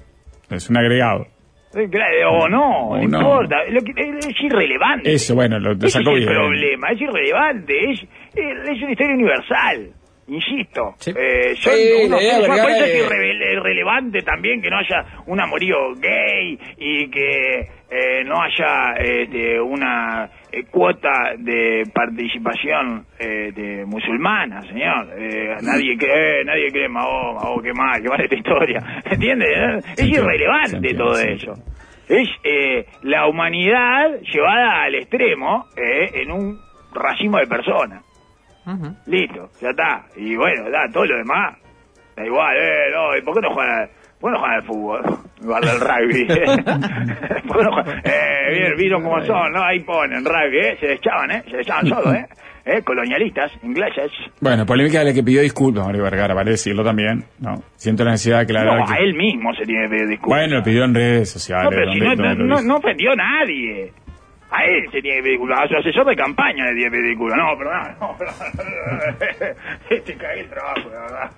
[0.51, 1.27] es un agregado.
[1.73, 3.57] O no, O no importa.
[3.71, 5.13] Lo que, es irrelevante.
[5.15, 6.33] Eso, bueno, lo lo Ese sacó es el bien.
[6.35, 8.01] problema, es irrelevante, es,
[8.35, 9.91] es una historia universal,
[10.31, 10.95] insisto.
[10.99, 11.13] Sí.
[11.17, 15.95] Eh, son Sí, unos- eso es es- irrele- irrelevante también que no haya un amorío
[15.97, 17.61] gay y que
[17.93, 25.09] eh, no haya este, una eh, cuota de participación eh, de musulmana, señor.
[25.63, 29.03] Nadie cree, nadie cree en Mahoma, oh, qué mal, qué mal esta historia.
[29.11, 29.85] ¿Entiendes?
[29.97, 31.55] Es irrelevante todo eso
[32.09, 36.59] es eh, la humanidad llevada al extremo eh, en un
[36.93, 38.03] racimo de personas.
[38.75, 38.97] Ujú.
[39.07, 40.05] Listo, ya está.
[40.17, 41.57] Y bueno, da, todo lo demás.
[42.17, 43.89] Da igual, eh, no, ¿y por qué no juegan,
[44.21, 45.03] por qué no juegan al fútbol?
[45.43, 46.27] Igual al rugby.
[47.49, 47.99] ¿Por qué no juegan?
[48.05, 49.63] Eh, bien, vieron cómo son, ¿no?
[49.63, 50.77] Ahí ponen rugby, ¿eh?
[50.79, 51.43] Se echaban, ¿eh?
[51.51, 52.27] Se echaban solos, ¿eh?
[52.67, 52.83] ¿eh?
[52.83, 54.11] Colonialistas, ingleses.
[54.41, 57.55] Bueno, polémica de la que pidió disculpas Mario Vergara, vale decirlo también, ¿no?
[57.77, 58.93] Siento la necesidad de aclarar No, que...
[58.93, 60.39] a él mismo se tiene que pedir disculpas.
[60.41, 61.65] Bueno, lo pidió en redes sociales.
[61.65, 63.93] No, pero si no, no, no, no ofendió a nadie.
[64.53, 65.61] A él se tiene que disculpas.
[65.65, 67.39] A su asesor de campaña le tiene disculpas.
[67.39, 68.17] No, pero no, no.
[68.19, 69.55] Pero,
[70.05, 71.31] te cagué el trabajo, la verdad.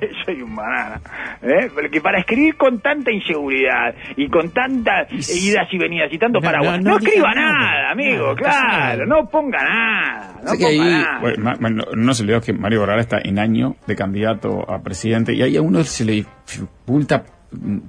[0.24, 0.98] soy un banana.
[1.42, 1.68] ¿eh?
[1.74, 6.44] Porque para escribir con tanta inseguridad y con tantas idas y venidas y tanto No,
[6.44, 7.52] paraguas, no, no, no diga escriba nada.
[7.58, 9.28] nada, amigo, No, claro, no.
[9.28, 11.18] ponga nada, no ponga ahí, nada.
[11.20, 13.94] bueno, ma- ma- no, no se le olvidó que Mario Borrara está en año de
[13.94, 17.22] candidato a presidente y ahí a uno se le dificulta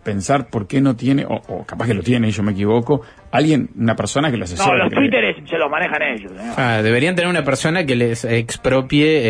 [0.03, 3.01] pensar por qué no tiene, o, o capaz que lo tiene y yo me equivoco,
[3.31, 4.79] alguien, una persona que lo No, asesore.
[4.79, 6.31] los que- twitteres se los manejan ellos.
[6.31, 6.53] señor.
[6.57, 9.21] Ah, deberían tener una persona que les expropie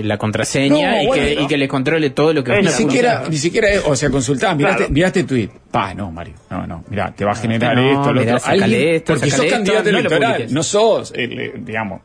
[0.00, 1.40] eh, la contraseña No, y, bueno, que, no.
[1.42, 4.54] y que le controle todo lo que Ni siquiera, ni siquiera, es- o sea, consultá,
[4.54, 4.92] miraste, Claro.
[4.92, 5.48] miraste tu tweet.
[5.70, 8.44] Pa, no, Mario, no, no, mira, te va a generar no, esto, lo mirá, otro.
[8.44, 12.02] sacale Alguien- esto, porque sos esto, candidato no electoral, no sos, eh, digamos,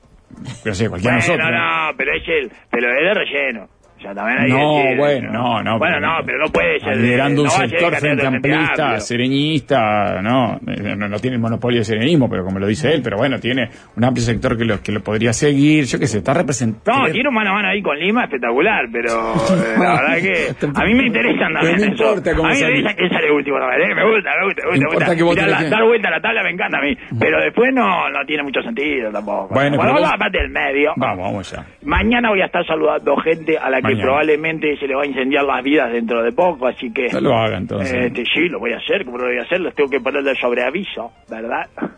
[0.65, 1.51] no sé, cualquiera de Bueno, nosotros.
[1.51, 3.69] no, pero es el, pero es de relleno.
[4.05, 5.79] O sea, también hay que No, decir, bueno, no, no.
[5.79, 6.97] Bueno, no, pero no puede ser.
[6.97, 8.99] Liderando un no sector candidato frente al Frente amplista, Amplio.
[9.01, 13.01] sereñista, no, eh, no, no tiene el monopolio de serenismo, pero como lo dice él,
[13.03, 16.19] pero bueno, tiene un amplio sector que lo, que lo podría seguir, yo qué sé,
[16.19, 16.99] está representado.
[17.07, 20.67] No, tiene un mano a mano ahí con Lima espectacular, pero eh, la verdad que
[20.75, 22.21] a mí me interesan también no eso.
[22.35, 25.15] cómo a mí me interesa que sale último, me gusta, me gusta, me gusta.
[25.15, 25.47] Me gusta.
[25.47, 28.43] La- dar vuelta a la tabla me encanta a mí, pero después no, no tiene
[28.43, 29.53] mucho sentido tampoco.
[29.53, 30.93] Bueno, pero vamos a la parte del medio.
[30.95, 31.65] Vamos, vamos ya.
[31.83, 35.43] Mañana voy a estar saludando gente a la que Probablemente se le va a incendiar
[35.43, 37.09] las vidas dentro de poco, así que...
[37.13, 37.93] No lo haga entonces.
[37.93, 40.33] Este, sí, lo voy a hacer, como lo voy a hacer, les tengo que ponerle
[40.35, 41.67] sobre aviso, ¿verdad?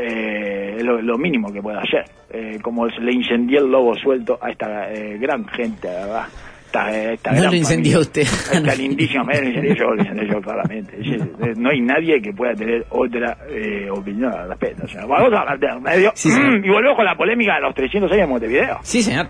[0.00, 2.04] Eh, es lo, lo mínimo que puedo hacer.
[2.30, 6.24] Eh, como se le incendió el lobo suelto a esta eh, gran gente, ¿verdad?
[6.66, 8.22] Esta, eh, esta No gran lo incendió familia.
[8.22, 8.56] usted.
[8.58, 10.96] Esta lindísima, me lo incendié yo, lo incendié yo claramente.
[11.00, 14.84] Eh, no hay nadie que pueda tener otra eh, opinión al respecto.
[14.84, 16.12] O sea, vamos a hablar del medio.
[16.14, 16.64] Sí, señor.
[16.64, 18.78] y volvemos con la polémica de los 300 años de Montevideo.
[18.82, 19.26] Sí, señor.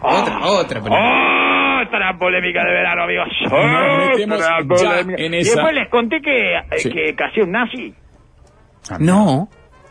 [0.00, 0.20] Ah.
[0.22, 1.84] Otra, otra polémica.
[1.86, 3.28] Otra polémica de verano, amigos.
[3.46, 5.22] Otra polémica.
[5.22, 5.54] en Y esa.
[5.54, 6.90] después les conté que, eh, Sí.
[6.90, 7.94] que casé un nazi.
[8.90, 9.48] Ah, No,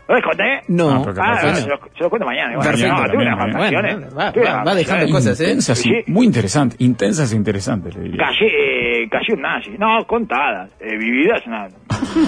[0.08, 0.62] ¿No les conté?
[0.68, 1.04] no.
[1.06, 1.68] Ah, Ah, se, no.
[1.74, 2.52] los, se los cuento mañana.
[2.52, 2.66] igual.
[2.68, 2.94] Perfecto.
[2.96, 3.94] No, tuve unas vacaciones.
[3.96, 5.12] bueno, va- Tuve va- unas va dejando vacaciones.
[5.12, 5.44] cosas, ¿eh?
[5.44, 5.92] Intensas, Sí.
[6.06, 8.18] muy interesante, intensas e interesantes, le diría.
[8.24, 9.70] Callé, eh, callé un nazi.
[9.78, 10.70] No, contadas.
[10.80, 11.68] Eh, vividas una...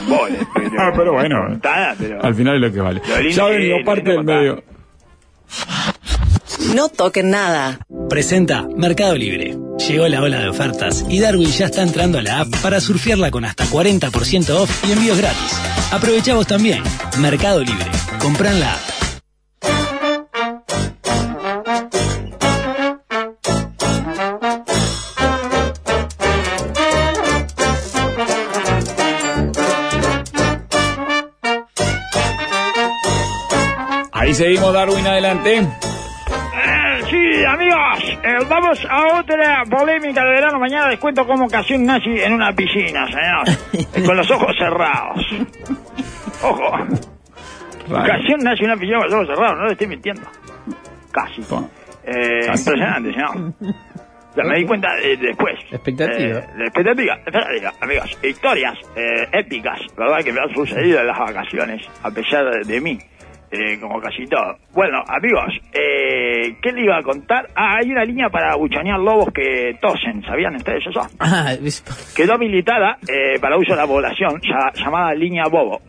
[0.08, 1.46] Vole, pero, Ah, pero bueno.
[1.48, 2.22] Contadas, pero...
[2.24, 3.00] Al final es lo que vale.
[3.08, 4.36] Lo lindo Ya que- venimos lo parte lindo del contar.
[4.40, 4.62] medio.
[6.74, 7.80] No toquen nada.
[8.08, 9.56] Presenta Mercado Libre.
[9.88, 13.30] Llegó la ola de ofertas y Darwin ya está entrando a la app para surfearla
[13.30, 15.58] con hasta 40% off y envíos gratis.
[15.90, 16.82] Aprovecha vos también.
[17.18, 17.86] Mercado Libre.
[18.20, 18.80] Comprá en la app.
[34.12, 35.66] Ahí seguimos, Darwin, adelante.
[37.10, 40.60] Sí, amigos, eh, vamos a otra polémica de verano.
[40.60, 44.04] Mañana les cuento cómo casi un nazi en una piscina, señor.
[44.06, 45.26] Con los ojos cerrados.
[46.42, 46.70] Ojo,
[47.88, 48.06] Raro.
[48.06, 50.22] casi un nazi en una piscina con los ojos cerrados, no le estoy mintiendo.
[51.10, 51.42] Casi.
[52.04, 52.60] Eh, Casi.
[52.60, 53.54] impresionante, señor.
[54.36, 55.58] Ya me di cuenta eh, después.
[55.72, 56.38] Expectativa.
[56.38, 58.18] Eh, expectativa, expectativa, amigos.
[58.22, 58.78] Historias
[59.32, 60.22] épicas, ¿verdad?
[60.24, 62.98] Que me han sucedido en las vacaciones, a pesar de, de mí.
[63.50, 64.56] Eh, como casi todo.
[64.72, 67.48] Bueno, amigos, eh, ¿qué le iba a contar?
[67.54, 71.00] Ah, hay una línea para buchonear lobos que tosen, ¿sabían ustedes eso?
[71.18, 71.54] Ah,
[72.14, 75.80] Quedó habilitada eh, para uso de la población, ya- llamada línea Bobo.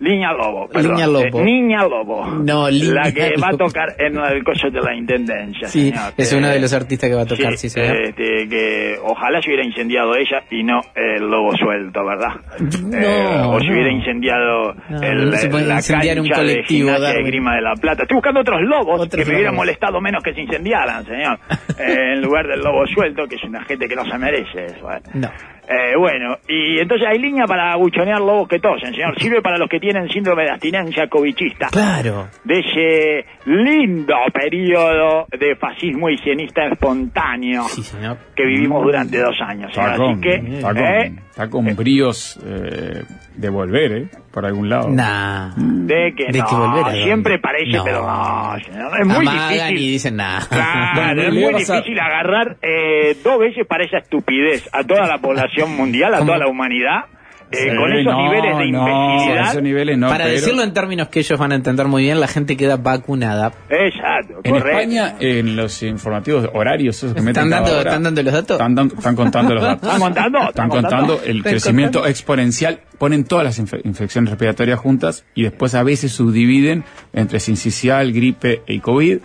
[0.00, 0.92] Línea Lobo, perdón.
[0.92, 1.40] Línea Lobo.
[1.40, 2.26] Eh, niña Lobo.
[2.26, 5.66] No, La que va a tocar en el coche de la intendencia.
[5.66, 6.12] sí, señor.
[6.16, 7.96] es Eh, uno de los artistas que va a tocar, sí, señor.
[8.02, 12.30] este, que ojalá se hubiera incendiado ella y no el lobo suelto, ¿verdad?
[12.60, 16.40] No, Eh, o se hubiera incendiado No, el, no se puede la incendiar un cancha
[16.42, 17.22] colectivo, de.
[17.24, 18.02] Grima de la Plata.
[18.02, 21.38] Estoy buscando otros lobos Otros que me hubieran molestado menos que se incendiaran, señor.
[21.78, 24.88] Eh, en lugar del lobo suelto, que es una gente que no se merece eso.
[25.14, 25.30] No.
[25.70, 29.20] Eh, bueno, y entonces hay línea para buchonear lobos que tosen, señor.
[29.20, 32.28] Sirve para los que tienen síndrome de abstinencia covichista Claro.
[32.44, 38.16] de ese lindo periodo de fascismo higienista espontáneo Sí, señor.
[38.34, 39.70] que vivimos durante dos años.
[39.70, 41.12] Está Así que, ¿eh?
[41.38, 43.04] Está con bríos eh,
[43.36, 44.08] de volver, ¿eh?
[44.32, 44.88] Por algún lado.
[44.88, 45.52] Nah.
[45.56, 47.84] de que De no, que volver siempre parece, No.
[47.84, 49.78] pero no, es muy Amagan difícil.
[49.78, 50.40] y dicen nada.
[50.48, 55.06] Claro, Bueno, es muy a- difícil agarrar eh, dos veces para esa estupidez a toda
[55.06, 56.26] la población mundial, a ¿Cómo?
[56.32, 57.04] toda la humanidad,
[57.50, 59.50] eh, Sí, con esos no, niveles de no, imbecilidad.
[59.50, 62.20] esos niveles no, Para pero decirlo en términos que ellos van a entender muy bien,
[62.20, 63.52] la gente queda vacunada.
[63.70, 64.68] Exacto, En correcto.
[64.68, 68.54] España, en los informativos horarios esos que meten ¿Están dando, hora, ¿Están dando los datos?
[68.56, 69.82] Están, dan- están contando los datos.
[69.88, 70.38] ¿Están contando?
[70.38, 71.30] Están ¿Están contando contando?
[71.30, 72.10] el ¿Están crecimiento contando?
[72.10, 72.80] exponencial.
[72.98, 78.62] Ponen todas las infe- infecciones respiratorias juntas y después a veces subdividen entre sincicial, gripe
[78.66, 79.18] y COVID,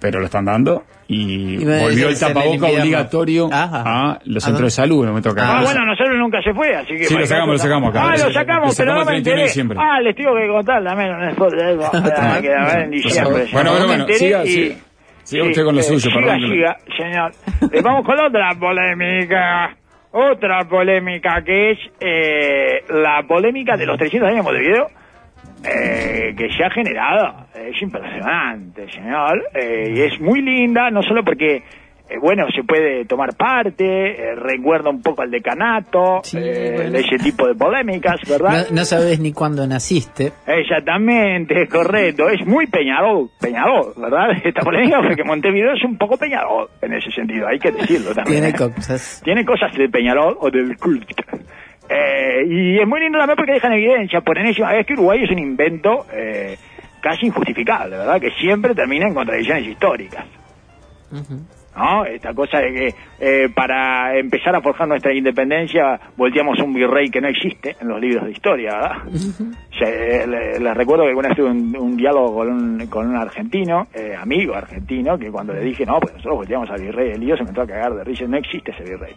[0.00, 0.84] pero lo están dando.
[1.10, 3.82] Y a volvió el tapaboca obligatorio Ajá.
[4.12, 5.06] a los ¿A centros de salud.
[5.06, 7.04] No me toca Ah, bueno, nosotros nunca se fue, así que...
[7.04, 8.02] Sí, lo sacamos, lo sacamos acá.
[8.10, 9.80] Ah, Lo sacamos, pero no me 31 de enteré.
[9.80, 11.12] Ah, les tengo que contar también.
[12.58, 13.46] Ah, en diciembre.
[13.52, 14.76] Bueno, bueno, bueno, siga, y-
[15.24, 15.44] siga.
[15.44, 16.40] Usted con lo suyo, siga, perdón.
[16.40, 17.32] siga, señor.
[17.72, 19.76] Eh, vamos con otra polémica.
[20.10, 24.86] Otra polémica que es eh, la polémica de los 300 años de Montevideo
[25.64, 27.46] eh, que se ha generado.
[27.54, 29.42] Es impresionante, señor.
[29.54, 31.62] Eh, y es muy linda, no solo porque, eh,
[32.22, 36.90] bueno, se puede tomar parte, eh, recuerda un poco al decanato, Sí, eh, bueno.
[36.92, 38.66] de ese tipo de polémicas, ¿verdad?
[38.70, 40.32] No, no sabes ni cuándo naciste.
[40.46, 42.28] Exactamente, correcto.
[42.30, 44.30] Es muy Peñarol, Peñarol, ¿verdad?
[44.44, 48.40] Esta polémica porque Montevideo es un poco Peñarol en ese sentido, hay que decirlo también.
[48.42, 49.20] Tiene cosas.
[49.24, 51.04] Tiene cosas del Peñarol o del cult.
[51.88, 55.30] Eh, y es muy lindo también porque dejan evidencia por enésima vez que Uruguay es
[55.30, 56.56] un invento eh,
[57.00, 58.20] casi injustificable, ¿verdad?
[58.20, 60.24] Que siempre termina en contradicciones históricas.
[61.76, 62.04] ¿no?
[62.04, 67.20] Esta cosa de que eh, para empezar a forjar nuestra independencia volteamos un virrey que
[67.20, 68.96] no existe en los libros de historia, ¿verdad?
[69.78, 73.16] Se- le- les recuerdo que alguna vez tuve un, un diálogo con un, con un
[73.16, 77.20] argentino, eh, amigo argentino, que cuando le dije, no, pues nosotros volteamos al virrey del
[77.20, 79.14] lío, se me entró a cagar de risa, no existe ese virrey.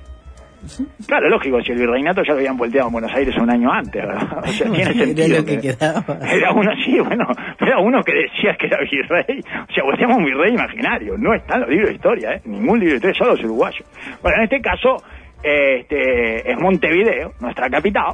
[1.07, 4.01] Claro, lógico, si el virreinato ya lo habían volteado en Buenos Aires un año antes,
[4.05, 4.39] ¿verdad?
[4.43, 5.37] O sea, tiene Era sentido.
[5.39, 6.19] lo que quedaba.
[6.31, 7.25] Era uno así, bueno,
[7.59, 9.39] era uno que decía que era virrey.
[9.69, 11.17] O sea, volteamos un virrey imaginario.
[11.17, 12.41] No está en los libros de historia, ¿eh?
[12.45, 13.83] Ningún libro de historia, solo los uruguayos.
[14.21, 14.97] Bueno, en este caso,
[15.43, 18.13] este, es Montevideo, nuestra capital,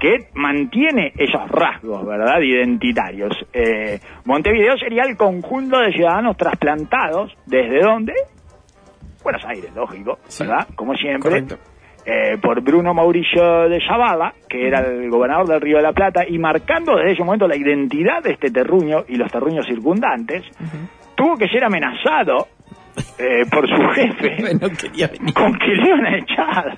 [0.00, 3.34] que mantiene esos rasgos, ¿verdad?, identitarios.
[3.52, 8.12] Eh, Montevideo sería el conjunto de ciudadanos trasplantados, ¿desde dónde?
[9.30, 10.44] Buenos Aires, lógico, Sí.
[10.44, 10.66] ¿verdad?
[10.74, 11.30] Como siempre.
[11.30, 11.58] Correcto.
[12.06, 16.22] eh, por Bruno Mauricio de Zavala, que era el gobernador del Río de la Plata,
[16.26, 20.44] y marcando desde ese momento la identidad de este terruño y los terruños circundantes,
[21.14, 22.46] tuvo que ser amenazado
[23.18, 25.34] eh, por su jefe No quería venir.
[25.34, 26.76] con que le iban a echar.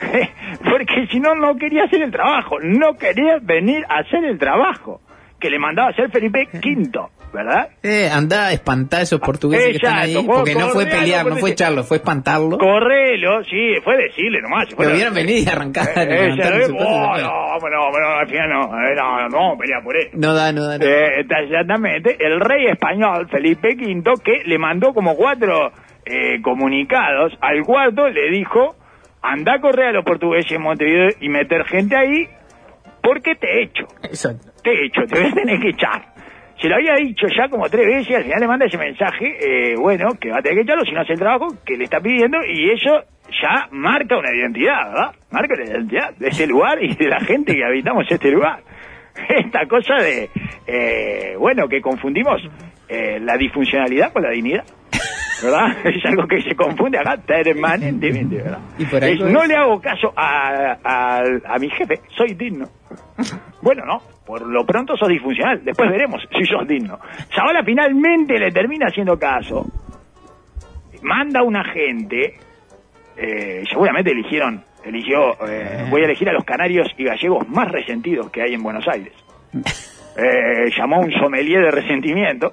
[0.70, 2.58] Porque si no, no quería hacer el trabajo.
[2.62, 5.00] No quería venir a hacer el trabajo
[5.40, 6.90] que le mandaba a hacer Felipe V,
[7.32, 7.68] ¿verdad?
[7.82, 10.14] Eh, anda a espantar a esos portugueses que están ahí.
[10.26, 12.58] Porque no fue pelear, no fue echarlo, fue espantarlo.
[12.58, 14.66] Correlo, sí, fue decirle nomás.
[14.66, 15.88] Que hubieran venido y arrancar.
[15.96, 19.58] Eh, ella, su oh, no, no, no, al final no, eh, no, no, vamos a
[19.58, 20.10] pelear por eso.
[20.14, 20.78] No da, no da.
[20.78, 20.84] no.
[20.84, 25.72] Eh, exactamente, el rey español Felipe V, que le mandó como cuatro
[26.04, 28.76] eh, comunicados, al cuarto le dijo,
[29.22, 32.28] anda a correr a los portugueses en Montevideo y meter gente ahí,
[33.02, 34.50] porque te echo, Exacto.
[34.62, 36.14] te echo, te voy a tener que echar.
[36.60, 39.36] Se lo había dicho ya como tres veces y al final le manda ese mensaje,
[39.40, 41.84] eh, bueno, que va a tener que echarlo si no hace el trabajo que le
[41.84, 43.02] está pidiendo y eso
[43.42, 45.14] ya marca una identidad, ¿verdad?
[45.30, 48.60] Marca la identidad de este lugar y de la gente que habitamos este lugar.
[49.28, 50.28] Esta cosa de,
[50.66, 52.40] eh, bueno, que confundimos
[52.88, 54.64] eh, la disfuncionalidad con la dignidad.
[55.42, 55.68] ¿Verdad?
[55.84, 58.58] Es algo que se confunde acá permanentemente, ¿verdad?
[58.78, 61.22] Y por Es, algo no es- le hago caso a, a,
[61.54, 62.66] a mi jefe, soy digno.
[63.62, 67.00] Bueno, no, por lo pronto sos disfuncional, después veremos si sos digno.
[67.34, 69.66] Zavala finalmente le termina haciendo caso,
[71.02, 72.38] manda un agente,
[73.16, 78.30] eh, seguramente eligieron, eligió, eh, voy a elegir a los canarios y gallegos más resentidos
[78.30, 79.12] que hay en Buenos Aires.
[80.16, 82.52] Eh, llamó un sommelier de resentimiento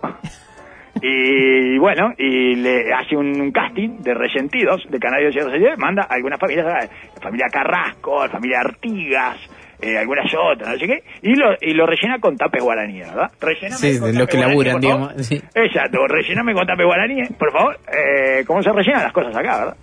[1.02, 6.14] y bueno, y le hace un, casting de resentidos, de canarios y resentidos, manda a
[6.14, 9.38] algunas familias, eh, familia Carrasco, familia Artigas,
[9.82, 13.32] eh, algunas otras, no sé qué, y lo, y lo rellena con tape guaraní, ¿verdad?
[13.40, 15.42] Rellename Sí, con de los tape que guaraní, laburan, digamos, sí.
[15.54, 17.80] Exacto, rellename con tape guaraní, por favor.
[17.88, 19.78] Eh, ¿Cómo se rellenan las cosas acá, verdad?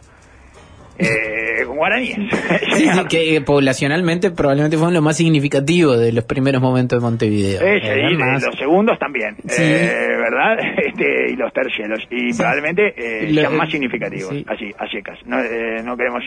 [0.99, 2.17] Eh, guaraníes.
[2.75, 7.05] Sí, sí, que eh, poblacionalmente probablemente fueron lo más significativo de los primeros momentos de
[7.05, 7.61] Montevideo.
[7.63, 9.63] Eh, Eh, sí, de los segundos también, Sí.
[9.63, 10.57] eh, ¿verdad?
[10.87, 14.45] Este, y los terceros, y probablemente eh, Lo- sean más significativos, sí.
[14.49, 15.19] así, a secas.
[15.27, 16.23] No, eh, no queremos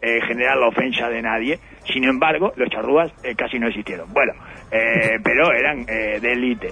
[0.00, 1.58] eh, generar la ofensa de nadie,
[1.92, 4.12] sin embargo, los charrúas eh, casi no existieron.
[4.12, 4.32] Bueno,
[4.72, 6.68] eh, pero eran eh, de élite,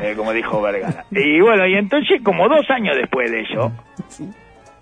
[0.00, 1.04] eh, como dijo Vergara.
[1.10, 3.72] Y bueno, y entonces, como dos años después de eso,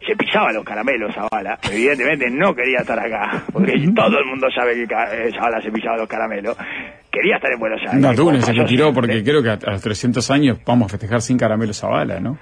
[0.06, 1.58] se pisaba los caramelos Zavala.
[1.70, 5.70] Evidentemente no quería estar acá, porque todo el mundo sabe que Ca- eh, Zavala se
[5.70, 6.56] pisaba los caramelos.
[7.10, 7.94] Quería estar en Buenos Aires.
[8.00, 8.92] No, Túnez se retiró siempre.
[9.08, 12.38] porque creo que a, a los 300 años vamos a festejar sin caramelo Zavala, ¿no?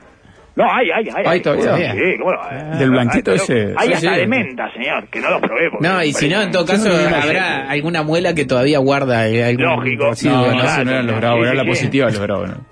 [0.56, 1.24] No, hay, hay, hay.
[1.26, 1.92] Hay todavía.
[1.92, 2.78] Sí, cómo no?
[2.78, 4.20] Del blanquito Hay, ese, Hay hasta sí.
[4.20, 5.70] de menta, señor, que no los probé.
[5.70, 9.28] porque No, y si no, en todo caso, no habrá alguna muela que todavía guarda
[9.28, 10.04] eh, algún Lógico.
[10.06, 11.68] No, Sí, no, claro, eso no eran los sí, bravos, era sí, la sí.
[11.68, 12.66] positiva de los bravos, ¿no?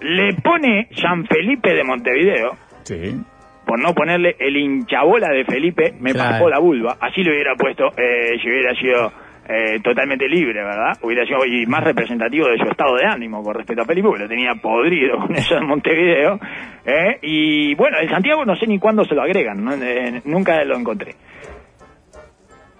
[0.00, 3.20] Le pone San Felipe de Montevideo, Sí.
[3.66, 6.30] Por no ponerle el hinchabola de Felipe, me Claro.
[6.30, 6.96] pasó la vulva.
[7.00, 9.12] Así lo hubiera puesto eh, si hubiera sido
[9.48, 10.96] eh, totalmente libre, ¿verdad?
[11.02, 14.22] Hubiera sido y más representativo de su estado de ánimo con respecto a Felipe, porque
[14.24, 16.38] lo tenía podrido con eso en Montevideo.
[16.84, 17.18] ¿eh?
[17.22, 19.72] Y bueno, en Santiago no sé ni cuándo se lo agregan, ¿no?
[19.74, 21.14] Eh, nunca lo encontré.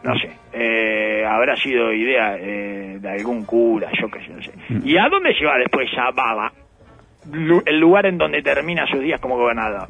[0.02, 4.52] No sé, eh, habrá sido idea eh, de algún cura, yo qué sé, no sé.
[4.84, 6.52] ¿Y a dónde se va después Zavala?
[7.32, 9.88] Lu- El lugar en donde termina sus días como gobernador.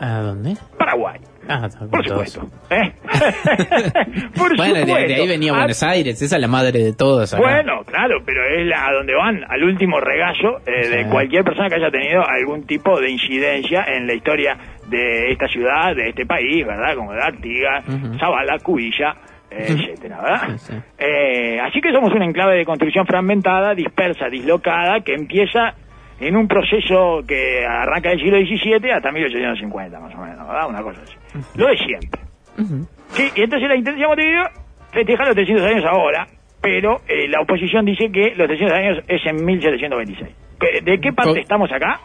[0.00, 0.54] ¿A dónde?
[0.78, 1.18] Paraguay.
[1.48, 2.48] Ah, Por supuesto.
[2.70, 2.92] ¿eh?
[4.36, 5.08] Por Bueno, de, supuesto.
[5.08, 7.32] de ahí venía Ah, Buenos Aires, esa es la madre de todos.
[7.32, 7.40] acá.
[7.42, 11.10] Bueno, claro, pero es la- a donde van, al último regallo eh, de Sí.
[11.10, 14.56] cualquier persona que haya tenido algún tipo de incidencia en la historia
[14.88, 16.94] de esta ciudad, de este país, ¿verdad?
[16.96, 18.18] Como de Artigas, Ujú.
[18.18, 19.14] Zabala, Cubilla,
[19.50, 20.48] etcétera, ¿verdad?
[20.58, 20.74] Sí, sí.
[20.98, 25.74] Eh, así que somos un enclave de construcción fragmentada, dispersa, dislocada, que empieza
[26.20, 30.68] en un proceso que arranca del siglo XVII hasta 1850, más o menos, ¿verdad?
[30.68, 31.14] Una cosa así.
[31.56, 32.20] Lo de siempre.
[33.10, 34.44] Sí, y entonces la intención de Montevideo
[34.92, 36.26] festeja los 300 años ahora,
[36.62, 40.34] pero eh, la oposición dice que los 300 años es en 1726.
[40.58, 42.00] ¿Que- ¿De qué parte estamos acá?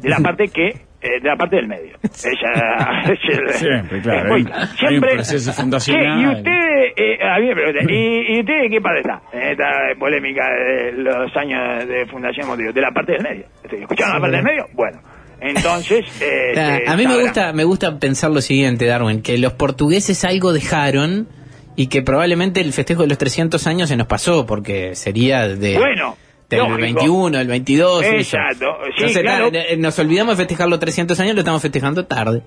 [0.00, 0.72] De la parte que,
[1.04, 1.96] eh, de la parte del medio.
[2.24, 3.14] Ella,
[3.52, 6.20] Siempre, claro, muy- hay- hay un siempre, proceso Sí, fundacional.
[6.20, 6.50] y usted,
[6.96, 9.22] eh, a mí me preguntan, ¿y, y usted de qué parte está?
[9.32, 9.64] En esta
[9.98, 13.44] polémica de los años de fundación de Montevideo, de la parte del medio.
[13.70, 14.66] ¿Escucharon la parte del medio?
[14.72, 15.00] Bueno,
[15.40, 16.04] entonces...
[16.22, 20.52] eh, a mí me gusta, me gusta pensar lo siguiente, Darwin, que los portugueses algo
[20.52, 21.28] dejaron
[21.76, 25.76] y que probablemente el festejo de los 300 años se nos pasó, porque sería de...
[25.76, 26.16] Bueno,
[26.56, 27.00] del lógico.
[27.00, 28.02] 21, el 22.
[28.02, 28.36] y eso.
[28.36, 29.52] Exacto, sí, Entonces, claro.
[29.52, 32.42] ta- eh, nos olvidamos de festejar los 300 años, lo estamos festejando tarde.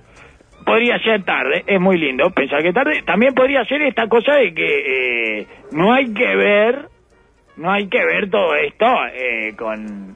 [0.64, 3.02] podría ser tarde, es muy lindo pensar que tarde.
[3.06, 6.88] También podría ser esta cosa de que eh, no hay que ver,
[7.56, 8.84] no hay que ver todo esto
[9.14, 10.14] eh, con,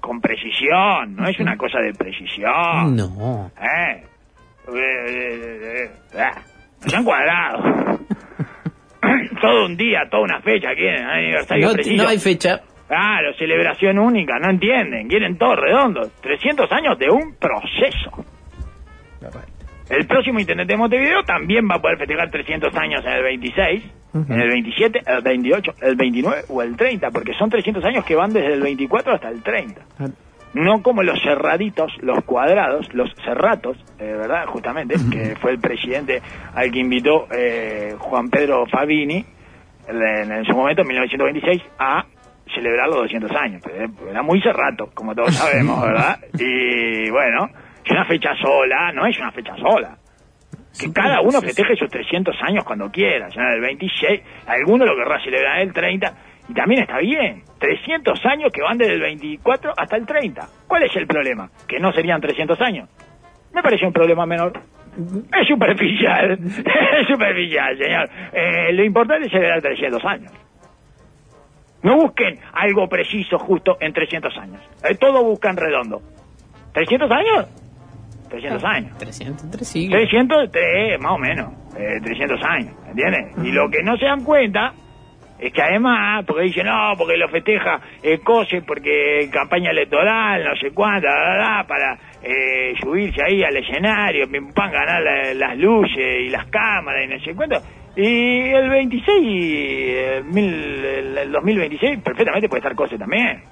[0.00, 2.94] con precisión, no es una cosa de precisión.
[2.94, 3.50] No.
[3.60, 4.04] ¿Eh?
[4.72, 6.42] Eh, eh, ah,
[6.84, 7.98] no sean cuadrados.
[9.40, 12.02] todo un día, toda una fecha, quieren aniversario No, preciso.
[12.02, 12.60] no hay fecha.
[12.88, 16.10] Claro, celebración única, no entienden, quieren todo redondo.
[16.22, 18.24] 300 años de un proceso.
[19.90, 23.84] El próximo intendente de Montevideo también va a poder festejar 300 años en el 26,
[24.14, 28.14] en el 27, el 28, el 29 o el 30, porque son 300 años que
[28.14, 29.82] van desde el 24 hasta el 30.
[30.54, 34.46] No como los cerraditos, los cuadrados, los cerratos, eh, ¿verdad?
[34.46, 36.22] Justamente, que fue el presidente
[36.54, 39.24] al que invitó eh, Juan Pedro Fabini
[39.88, 42.04] en, en su momento, en 1926, a
[42.58, 43.62] celebrar los 200 años.
[44.10, 46.18] Era muy cerrato, como todos sabemos, ¿verdad?
[46.38, 47.48] Y bueno,
[47.84, 49.96] es una fecha sola, no es una fecha sola.
[50.78, 55.22] Que cada uno festeje sus 300 años cuando quiera, ya el 26, alguno lo querrá
[55.22, 56.14] celebrar el 30,
[56.48, 57.42] y también está bien.
[57.58, 60.46] 300 años que van desde el 24 hasta el 30.
[60.66, 61.50] ¿Cuál es el problema?
[61.66, 62.88] Que no serían 300 años.
[63.52, 64.52] Me parece un problema menor.
[64.96, 68.10] Es superficial, es superficial, señor.
[68.32, 70.32] Eh, lo importante es celebrar 300 años.
[71.82, 74.60] No busquen algo preciso justo en 300 años.
[74.88, 76.00] Eh, todo buscan redondo.
[76.74, 77.46] ¿300 años?
[78.28, 78.98] 300 años.
[78.98, 80.00] 300, tres siglos.
[80.02, 83.32] 303, más o menos, eh, 300 años, ¿entiendes?
[83.42, 84.74] Y lo que no se dan cuenta
[85.38, 90.56] es que además, porque dicen, no, porque lo festeja el COSE, porque campaña electoral, no
[90.56, 95.34] sé cuánto, la, la, la, para eh, subirse ahí al escenario, pim, pam, ganar la-
[95.34, 97.56] las luces y las cámaras y no sé cuánto.
[97.96, 103.42] Y el 26, eh, mil- el, el 2026, perfectamente puede estar COSE también.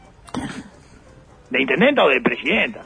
[1.50, 2.80] ¿De intendenta o de presidenta?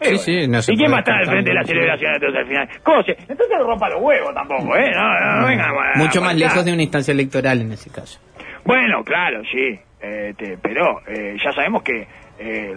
[0.00, 2.14] Eh, Sí, sí, no se ¿Y quién va a estar al frente de la celebración
[2.14, 2.68] entonces al final?
[2.84, 4.92] Cose, entonces rompa los huevos tampoco, ¿eh?
[4.94, 8.20] No, no, no venga a- Mucho más lejos de una instancia electoral en ese caso.
[8.64, 9.78] Bueno, claro, sí.
[10.00, 12.06] Este, pero eh, ya sabemos que
[12.38, 12.76] eh,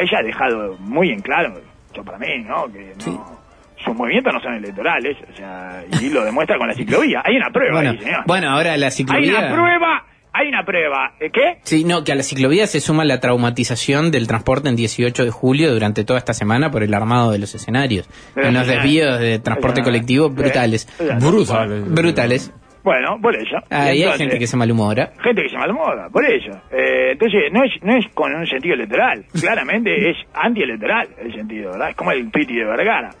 [0.00, 1.54] ella ha dejado muy en claro,
[1.92, 2.66] yo para mí, ¿no?
[2.72, 3.38] Que no,
[3.84, 7.22] sus movimientos no son electorales, o sea, y lo demuestra con la ciclovía.
[7.24, 8.20] Hay una prueba Bueno, ahí, señor.
[8.26, 9.38] bueno, ahora la hay ciclovía...
[9.38, 11.12] una prueba, hay una prueba.
[11.20, 11.58] ¿Eh, ¿Qué?
[11.62, 15.30] Sí, no, que a la ciclovía se suma la traumatización del transporte en 18 de
[15.30, 18.08] julio durante toda esta semana por el armado de los escenarios.
[18.34, 18.66] De los Unos escenarios.
[18.84, 20.88] desvíos de transporte Eh, colectivo eh, brutales.
[20.98, 21.88] eh, Brutales.
[21.94, 22.52] Brutales.
[22.84, 23.56] Bueno, por eso.
[23.70, 25.10] Ahí hay Entonces, gente que se malhumora.
[25.22, 26.50] gente que se malmoda, por eso.
[26.70, 31.70] Eh, entonces, no es, no es con un sentido electoral, claramente es antielectoral el sentido,
[31.72, 31.90] ¿verdad?
[31.90, 33.10] Es como el Piti de Vergara.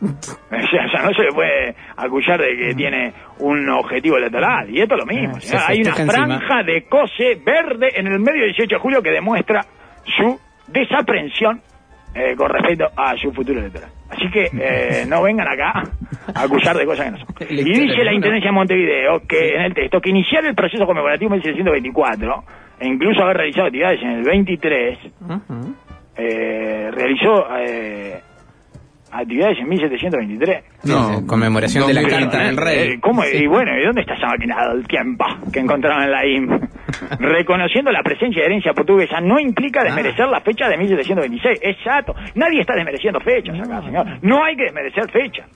[0.54, 4.68] O sea, o sea, no se le puede acusar de que tiene un objetivo electoral,
[4.70, 5.34] y esto es lo mismo.
[5.36, 5.56] Ah, se.
[5.56, 6.12] Hay una encima.
[6.12, 9.62] franja de cose verde en el medio del 18 de julio que demuestra
[10.16, 10.38] su
[10.68, 11.60] desaprensión
[12.14, 13.90] eh, con respecto a su futuro electoral.
[14.14, 15.82] Así que eh, no vengan acá
[16.34, 17.26] a acusar de cosas que no son.
[17.50, 18.14] Y dice la.
[18.14, 22.44] Intendencia de Montevideo que en el texto que iniciar el proceso conmemorativo en 1724
[22.80, 25.74] e incluso haber realizado actividades en el 23 Ujú.
[26.16, 28.20] eh, realizó eh,
[29.14, 32.78] actividades en 1723 No, Sí, conmemoración de la no, Carta del Rey.
[32.94, 33.22] Eh, ¿cómo?
[33.22, 33.38] Sí.
[33.44, 36.48] Y bueno, ¿y dónde está esa máquina del tiempo que encontraron en la IM?
[37.18, 39.84] Reconociendo la presencia de herencia portuguesa no implica Ah.
[39.84, 41.58] desmerecer la fecha de 1726.
[41.62, 42.14] Exacto.
[42.34, 44.06] Nadie está desmereciendo fechas acá, señor.
[44.22, 45.46] No hay que desmerecer fechas.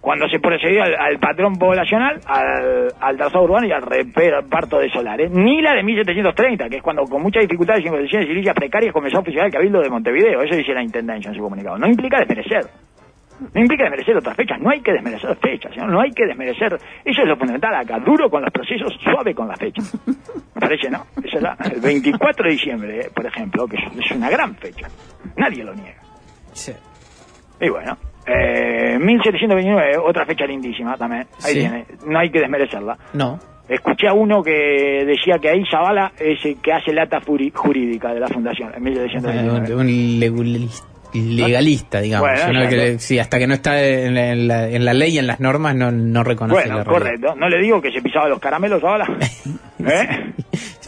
[0.00, 4.88] Cuando se procedió al, al patrón poblacional, al, al trazado urbano y al reparto de
[4.90, 8.92] solares, ni la de 1730, que es cuando con muchas dificultades y condiciones edilicias precarias
[8.92, 10.42] comenzó a funcionar el Cabildo de Montevideo.
[10.42, 11.78] Eso dice la Intendencia en su comunicado.
[11.78, 12.64] No implica desmerecer.
[13.54, 15.86] No implica desmerecer otras fechas, no hay que desmerecer fechas, ¿no?
[15.86, 16.74] no hay que desmerecer.
[17.04, 19.96] Eso es lo fundamental acá, duro con los procesos, suave con las fechas.
[20.06, 21.04] Me parece, ¿no?
[21.22, 24.88] Eso es la- el 24 de diciembre, por ejemplo, que es, es una gran fecha.
[25.36, 26.00] Nadie lo niega.
[26.52, 26.72] Sí.
[27.60, 27.96] Y bueno,
[28.28, 31.26] eh, 1729, otra fecha lindísima también.
[31.44, 31.60] Ahí Sí.
[31.60, 32.96] tiene, no hay que desmerecerla.
[33.14, 33.38] No.
[33.68, 37.52] Escuché a uno que decía que ahí Zavala es el que hace la ata furi-
[37.54, 39.74] jurídica de la fundación en Eh, 1729.
[39.74, 42.28] Un legulista, legalista, digamos.
[42.30, 42.84] Bueno, Uno que exacto.
[42.92, 45.26] le- sí, hasta que no está en la, en la- en la ley y en
[45.26, 47.34] las normas no, no reconoce Bueno, la correcto.
[47.36, 49.06] No le digo que se pisaba los caramelos Zavala.
[49.80, 50.32] ¿Eh?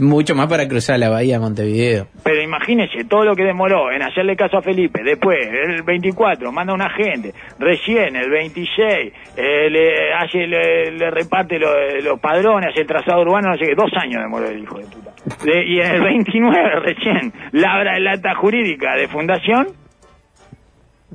[0.00, 2.06] Mucho más para cruzar la bahía de Montevideo.
[2.24, 5.02] Pero imagínese todo lo que demoró en hacerle caso a Felipe.
[5.04, 7.32] Después, el 24, manda un agente.
[7.58, 13.20] Recién, el 26, eh, le, hace, le, le reparte lo- los padrones, hace el trazado
[13.22, 13.74] urbano, no sé qué.
[13.74, 15.12] Dos años demoró el hijo de puta.
[15.44, 19.68] De- y en el 29, recién, labra el acta jurídica de fundación.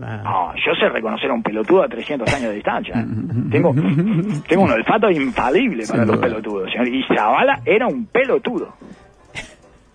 [0.02, 2.96] Ah, No, yo sé reconocer a un pelotudo a 300 años de distancia.
[3.00, 3.06] ¿eh?
[3.52, 3.74] Tengo,
[4.48, 6.28] tengo un olfato infalible para Sin los duda.
[6.28, 6.72] pelotudos.
[6.72, 6.88] señor.
[6.90, 8.74] Y Zavala era un pelotudo.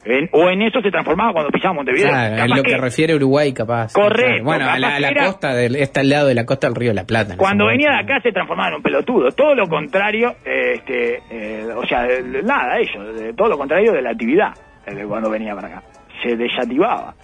[0.02, 2.08] En- o en eso se transformaba cuando pisaba Montevideo.
[2.08, 3.92] claro, Capaz lo que, que refiere a Uruguay, capaz.
[3.92, 4.44] Correcto.
[4.44, 6.46] Bueno, a la, capaz a la que era- costa, del, está al lado de la
[6.46, 7.32] costa del Río de la Plata.
[7.32, 9.30] en cuando venía de acá se transformaba en un pelotudo.
[9.32, 12.06] Todo lo contrario, este, eh, o sea,
[12.44, 14.54] nada, eso, de- todo lo contrario de la actividad
[14.86, 15.82] eh, cuando venía para acá.
[16.22, 17.14] Se desactivaba.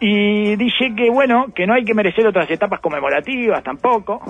[0.00, 4.20] Y dice que, bueno, que no hay que merecer otras etapas conmemorativas tampoco,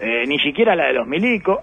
[0.00, 1.58] eh, ni siquiera la de los milicos,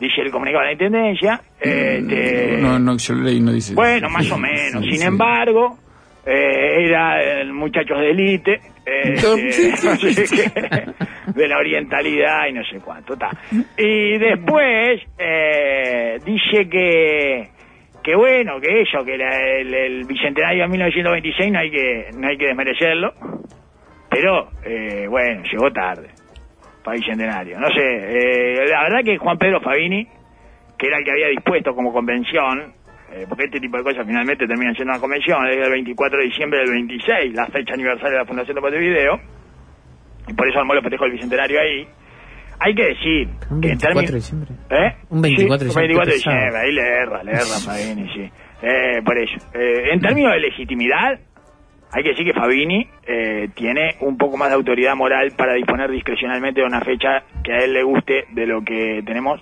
[0.00, 1.40] dice el comunicado de la Intendencia.
[1.60, 3.74] este, No, no, yo leí, no dice.
[3.74, 4.82] bueno, más o menos.
[4.84, 5.06] Sí, Sin sí.
[5.06, 5.78] embargo,
[6.26, 10.86] eh, era el muchachos de élite, eh, no sé qué,
[11.32, 13.16] de la orientalidad y no sé cuánto.
[13.16, 13.30] ta.
[13.76, 17.53] Y después eh, dice que
[18.04, 22.36] que bueno, que eso, que la- el, bicentenario de 1926 no hay que no hay
[22.36, 23.14] que desmerecerlo,
[24.10, 26.10] pero eh, bueno, llegó tarde
[26.84, 27.58] para bicentenario.
[27.58, 30.06] No sé, eh, la verdad que Juan Pedro Fabini
[30.78, 32.74] que era el que había dispuesto como convención,
[33.12, 36.24] eh, porque este tipo de cosas finalmente terminan siendo una convención, es el 24 de
[36.24, 39.20] diciembre del 26, la fecha aniversaria de la Fundación de Montevideo,
[40.26, 41.86] y por eso armó los festejos del Bicentenario ahí.
[42.60, 44.14] Hay que decir Un que en 24 de términos...
[44.14, 44.50] diciembre.
[44.70, 44.96] ¿Eh?
[45.10, 48.08] Un 24 de Sí, un 24 de diciembre, diciembre, ahí le erra, le erra Fabini,
[48.14, 48.30] sí.
[48.62, 49.36] Eh, por eso.
[49.54, 51.18] Eh, en términos de legitimidad,
[51.92, 55.90] hay que decir que Fabini eh, tiene un poco más de autoridad moral para disponer
[55.90, 59.40] discrecionalmente de una fecha que a él le guste de lo que tenemos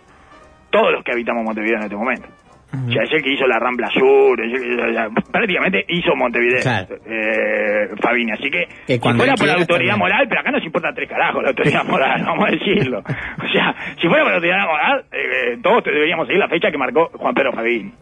[0.71, 2.29] todos los que habitamos Montevideo en este momento.
[2.75, 5.09] O sea, es el que hizo la Rambla Sur, es el que hizo- o sea,
[5.31, 6.97] prácticamente hizo Montevideo, Claro.
[7.07, 8.33] eh, Fabini.
[8.33, 11.43] Así que, Que si fuera por la autoridad moral, pero acá nos importa tres carajos
[11.43, 12.99] la autoridad moral, vamos a decirlo.
[13.01, 16.79] O sea, si fuera por la autoridad moral, eh, todos deberíamos seguir la fecha que
[16.79, 17.93] marcó Juan Pedro Fabini.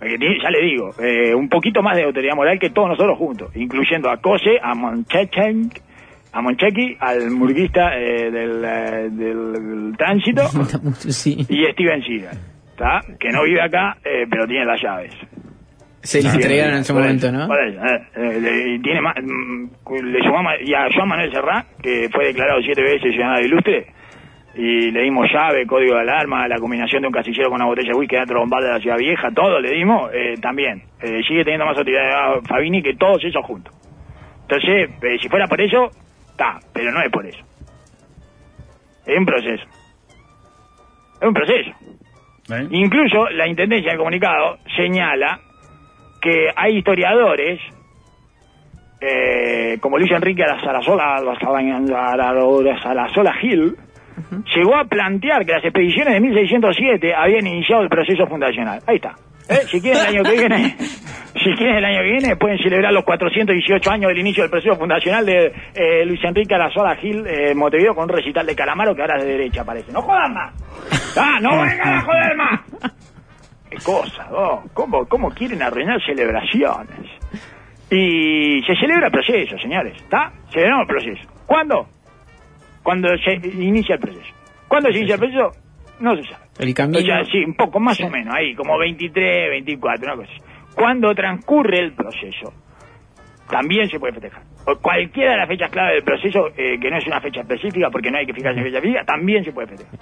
[0.00, 4.08] Ya le digo, eh, un poquito más de autoridad moral que todos nosotros juntos, incluyendo
[4.08, 5.70] a Cose, a Monchechen,
[6.32, 8.62] a Monchequi, al murguista eh, del,
[9.16, 10.42] del tránsito
[10.94, 11.44] sí.
[11.48, 12.38] y Steven Seagal,
[12.78, 13.00] ¿está?
[13.18, 15.12] que no vive acá, eh, pero tiene las llaves.
[16.00, 17.46] Se le entregaron en su momento, ¿no?
[17.54, 19.64] eh, eh, le- y tiene más, mm,
[20.04, 23.86] le sumamos y a Joan Manuel Serrá, que fue declarado siete veces ciudadano ilustre,
[24.54, 27.88] y le dimos llave, código de alarma, la combinación de un casillero con una botella
[27.92, 30.82] de whisky dentro de bar de la ciudad vieja, todo le dimos, eh, también.
[31.02, 33.74] Eh, sigue teniendo más autoridad Fabini que todos esos juntos.
[34.42, 35.90] Entonces, eh, si fuera por eso,
[36.30, 37.38] está, pero no es por eso.
[39.04, 39.64] Es un proceso.
[41.20, 41.70] Es un proceso.
[42.50, 42.66] ¿Eh?
[42.70, 45.40] Incluso la Intendencia del Comunicado señala
[46.20, 47.60] que hay historiadores,
[49.00, 51.22] eh, como Luis Enrique Sarasola,
[52.82, 53.76] Sarasola Gil,
[54.54, 58.80] llegó a plantear que las expediciones de 1607 habían iniciado el proceso fundacional.
[58.86, 59.14] Ahí está.
[59.48, 59.66] ¿Eh?
[59.70, 63.04] Si quieren el año que viene, si quieren el año que viene, pueden celebrar los
[63.04, 67.94] 418 años del inicio del proceso fundacional de eh, Luis Enrique Arazola Gil eh, Montevideo
[67.94, 69.90] con un recital de Calamaro que ahora es de derecha parece.
[69.92, 70.54] ¡No jodan más!
[71.16, 72.60] ¡Ah, no vengan a joder más!
[73.70, 74.64] ¡Qué cosa, oh!
[74.74, 77.10] ¿Cómo, ¿Cómo quieren arruinar celebraciones?
[77.90, 80.30] Y se celebra el proceso, señores, ¿está?
[80.52, 81.28] Celebramos el proceso.
[81.46, 81.86] ¿Cuándo?
[82.82, 84.34] Cuando se inicia el proceso.
[84.68, 85.52] ¿Cuándo se inicia el proceso?
[86.00, 86.47] No se sabe.
[86.58, 86.98] El camino.
[86.98, 90.42] O sea, sí, un poco más o menos, ahí, como 23, 24, una cosa así.
[90.74, 92.52] Cuando transcurre el proceso,
[93.48, 94.42] también se puede festejar.
[94.66, 97.88] O cualquiera de las fechas clave del proceso, eh, que no es una fecha específica,
[97.90, 99.98] porque no hay que fijarse en fecha fija, también se puede festejar.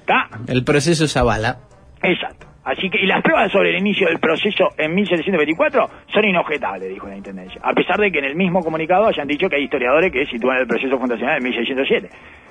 [0.00, 0.28] ¿Está?
[0.48, 1.58] El proceso Zavala.
[2.02, 2.46] Exacto.
[2.66, 7.06] Así que, y las pruebas sobre el inicio del proceso en 1724 son inobjetables, dijo
[7.06, 7.60] la Intendencia.
[7.62, 10.58] A pesar de que en el mismo comunicado hayan dicho que hay historiadores que sitúan
[10.58, 12.10] el proceso fundacional en 1607.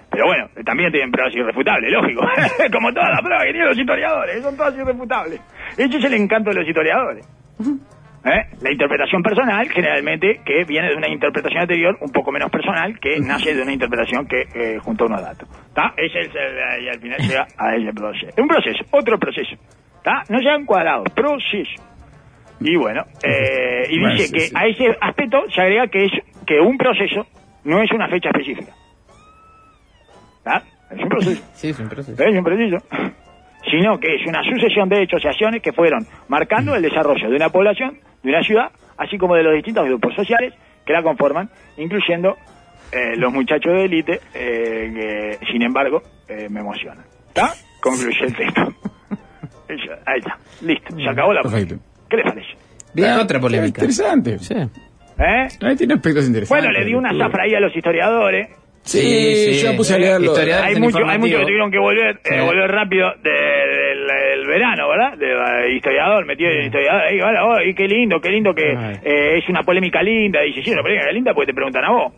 [0.09, 2.21] Pero bueno, también tienen pruebas irrefutables, lógico.
[2.71, 5.41] Como todas las pruebas que tienen los historiadores, son todas irrefutables.
[5.77, 7.27] Ese es el encanto de los historiadores.
[8.27, 8.41] ¿Eh?
[8.61, 13.19] La interpretación personal, generalmente, que viene de una interpretación anterior un poco menos personal, que
[13.19, 15.47] nace de una interpretación que eh, junta unos datos.
[15.67, 15.93] ¿Está?
[15.95, 18.41] Ese es el, y al final llega a ese proceso.
[18.41, 19.53] Un proceso, otro proceso.
[19.97, 20.23] ¿Está?
[20.29, 21.83] No sean cuadrados, proceso.
[22.61, 24.53] Y bueno, eh, y Bueno, dice sí, que sí.
[24.55, 26.11] a ese aspecto se agrega que es
[26.47, 27.27] que un proceso
[27.65, 28.71] no es una fecha específica.
[30.45, 30.63] ¿Está?
[30.91, 31.43] Es un proceso.
[31.53, 32.23] Sí, es un proceso.
[32.23, 32.77] Es un preciso.
[33.71, 37.35] Sino que es una sucesión de hechos y acciones que fueron marcando el desarrollo de
[37.35, 40.53] una población, de una ciudad, así como de los distintos grupos sociales
[40.85, 42.35] que la conforman, incluyendo
[42.91, 47.03] eh, los muchachos de élite, eh, que sin embargo eh, me emocionan.
[47.29, 47.53] ¿Está?
[47.81, 48.61] Concluye el texto.
[50.05, 50.37] Ahí está.
[50.61, 50.95] Listo.
[50.95, 51.75] Se acabó la Perfecto.
[52.07, 52.47] ¿Qué les parece?
[52.93, 53.81] Bien, Ah, otra polémica.
[53.81, 54.37] Interesante.
[54.39, 54.53] Sí.
[54.53, 55.47] ¿Eh?
[55.61, 56.49] Ahí tiene aspectos interesantes.
[56.49, 58.49] Bueno, le di una zafra ahí a los historiadores.
[58.85, 59.65] Sí, Sí, sí.
[59.65, 60.33] yo puse a leerlo.
[60.35, 62.35] Hay en muchos hay muchos que tuvieron que volver Sí.
[62.35, 67.19] eh, volver rápido de- del del verano verdad de, eh, historiador metido en historiador ahí
[67.19, 70.71] hola, oh, y qué lindo qué lindo que eh, es una polémica linda dice sí
[70.71, 72.13] una polémica linda porque te preguntan a vos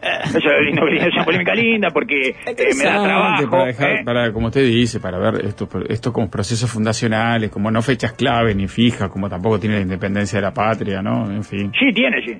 [0.00, 2.34] eso es lindo que es una polémica linda porque eh,
[2.78, 4.02] me da trabajo para dejar, ¿eh?
[4.04, 8.54] para, como usted dice, para ver esto, esto como procesos fundacionales, como no fechas clave
[8.54, 11.30] ni fijas, como tampoco tiene la independencia de la patria, ¿no?
[11.30, 11.72] En fin.
[11.78, 12.32] sí tiene sí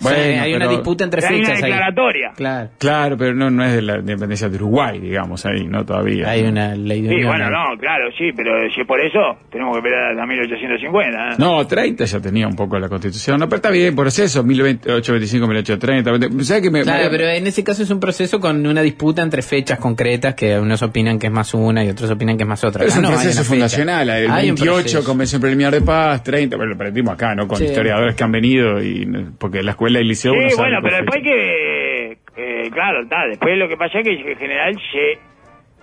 [0.00, 1.70] Sí, hay una pero- disputa entre hay una fechas ahí.
[1.70, 2.70] declaratoria Claro.
[2.78, 6.28] Claro, pero no, no es de la independencia de Uruguay, digamos, ahí, no todavía.
[6.30, 9.18] Hay una ley de sí unión bueno no claro sí pero si es por eso
[9.50, 11.34] tenemos que esperar hasta 1850 ¿eh?
[11.38, 13.38] No, 30 ya tenía un poco la constitución.
[13.40, 16.44] No, pero está bien, proceso, 1825, 1830.
[16.44, 19.22] ¿Sabes que me, Claro, me- pero en ese caso es un proceso con una disputa
[19.22, 22.48] entre fechas concretas que unos opinan que es más una y otros opinan que es
[22.48, 22.84] más otra.
[22.84, 25.04] Es Acá un no, hay proceso fundacional, el Hay un 28 proceso.
[25.04, 27.46] Convención Preliminar de Paz, 30, bueno, lo aprendimos acá, ¿no?
[27.48, 27.64] Con Sí.
[27.64, 29.06] historiadores que han venido, y
[29.38, 30.32] porque la escuela y el liceo...
[30.32, 34.38] Sí, bueno, pero después que, eh, claro, está, después lo que pasa es que en
[34.38, 35.12] general se,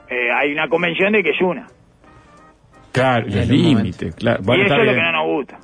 [0.10, 1.68] eh, hay una convención de que es una.
[2.92, 4.42] Claro, un límites, claro.
[4.44, 5.60] Bueno, y eso es lo que no nos gusta.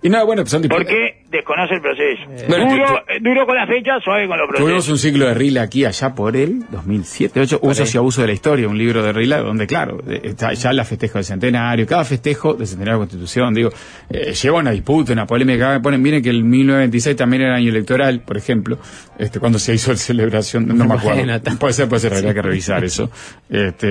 [0.00, 0.84] Y no, bueno, son disputas.
[0.84, 2.48] Porque desconoce el proceso.
[2.48, 4.88] Bueno, duro, eh, duro con la fecha, suave con los Tuvimos procesos.
[4.90, 8.32] un ciclo de Rila aquí allá por el 2007, 2008, Usos y Abusos de la
[8.32, 12.04] Historia, un libro de Rila donde, claro, eh, está ya la festejo del centenario, cada
[12.04, 13.70] festejo del centenario de la Constitución, digo,
[14.08, 17.70] eh, lleva una disputa, una polémica, acá ponen, miren que el 1926 también era año
[17.70, 18.78] electoral, por ejemplo,
[19.18, 21.22] este cuando se hizo la celebración, no me acuerdo,
[21.58, 23.10] puede ser, puede ser, habría que revisar eso.
[23.50, 23.88] Este,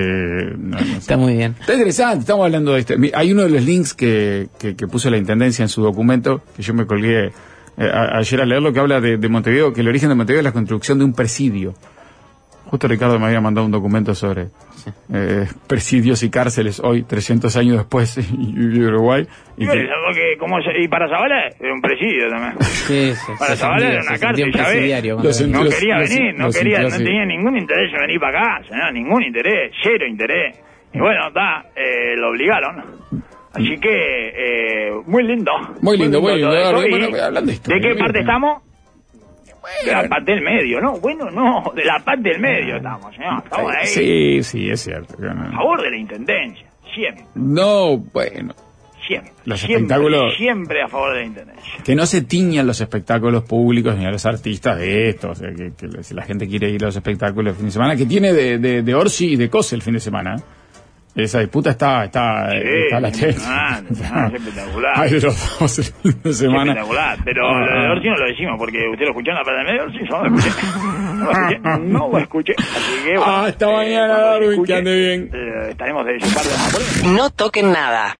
[0.56, 0.96] no, no sé.
[0.96, 1.54] Está muy bien.
[1.60, 2.96] Está interesante, estamos hablando de este.
[3.14, 5.97] Hay uno de los links que, que, que puso la Intendencia en su documento,
[6.56, 7.32] que yo me colgué eh,
[7.92, 10.44] a- ayer a leerlo, que habla de, de Montevideo, que el origen de Montevideo es
[10.44, 11.74] la construcción de un presidio.
[12.66, 14.48] Justo Ricardo me había mandado un documento sobre
[15.10, 19.26] eh, presidios y cárceles hoy, 300 años después, y, y Uruguay.
[19.56, 22.54] Y Y, que- bueno, porque, ¿cómo se- y para Zavala era un presidio también.
[22.60, 24.74] Sí, sí, Para Zavala era una cárcel, un ya ves.
[25.48, 28.92] No quería los- venir, no quería, no tenía ningún interés en venir para acá, no,
[28.92, 30.56] ningún interés, cero interés.
[30.92, 32.84] Y bueno, está, eh, lo obligaron.
[33.54, 33.88] Así que,
[34.88, 35.50] eh, muy lindo.
[35.80, 36.48] Muy lindo, muy lindo.
[36.50, 38.62] Bueno, hablando de esto, ¿De qué parte estamos?
[39.84, 40.98] De la parte del medio, ¿no?
[40.98, 43.42] Bueno, no, de la parte del medio estamos, señor.
[43.44, 43.86] Estamos ahí.
[43.86, 45.14] Sí, sí, es cierto.
[45.22, 48.54] A favor de la intendencia, siempre, No, bueno.
[49.06, 49.32] siempre.
[49.44, 51.72] Los siempre, espectáculos- Siempre a favor de la intendencia.
[51.84, 55.50] que no se tiñan los espectáculos públicos ni a los artistas de esto, o sea,
[55.54, 58.06] que, que si la gente quiere ir a los espectáculos el fin de semana, que
[58.06, 60.36] tiene de, de, de Orsi y de Cose el fin de semana.
[61.18, 61.24] ¿Eh?
[61.24, 63.28] Esa disputa está, está, Sí, está latente.
[63.28, 64.92] impresionante, no, es espectacular.
[64.96, 65.92] Hay de los dos
[66.24, 66.72] de semana.
[66.72, 67.92] Espectacular, pero Ah, lo de ah.
[67.92, 70.22] Orsi no lo decimos porque usted lo escuchó en la parte del medio, Orsi yo
[70.22, 70.66] no lo escuché.
[71.18, 71.58] No lo escuché,
[71.88, 72.52] no lo escuché.
[72.58, 75.30] Así que, bueno, Ah, hasta mañana, cuando lo Darwin, que ande bien.
[75.34, 78.16] eh, estaremos de por No toquen nada.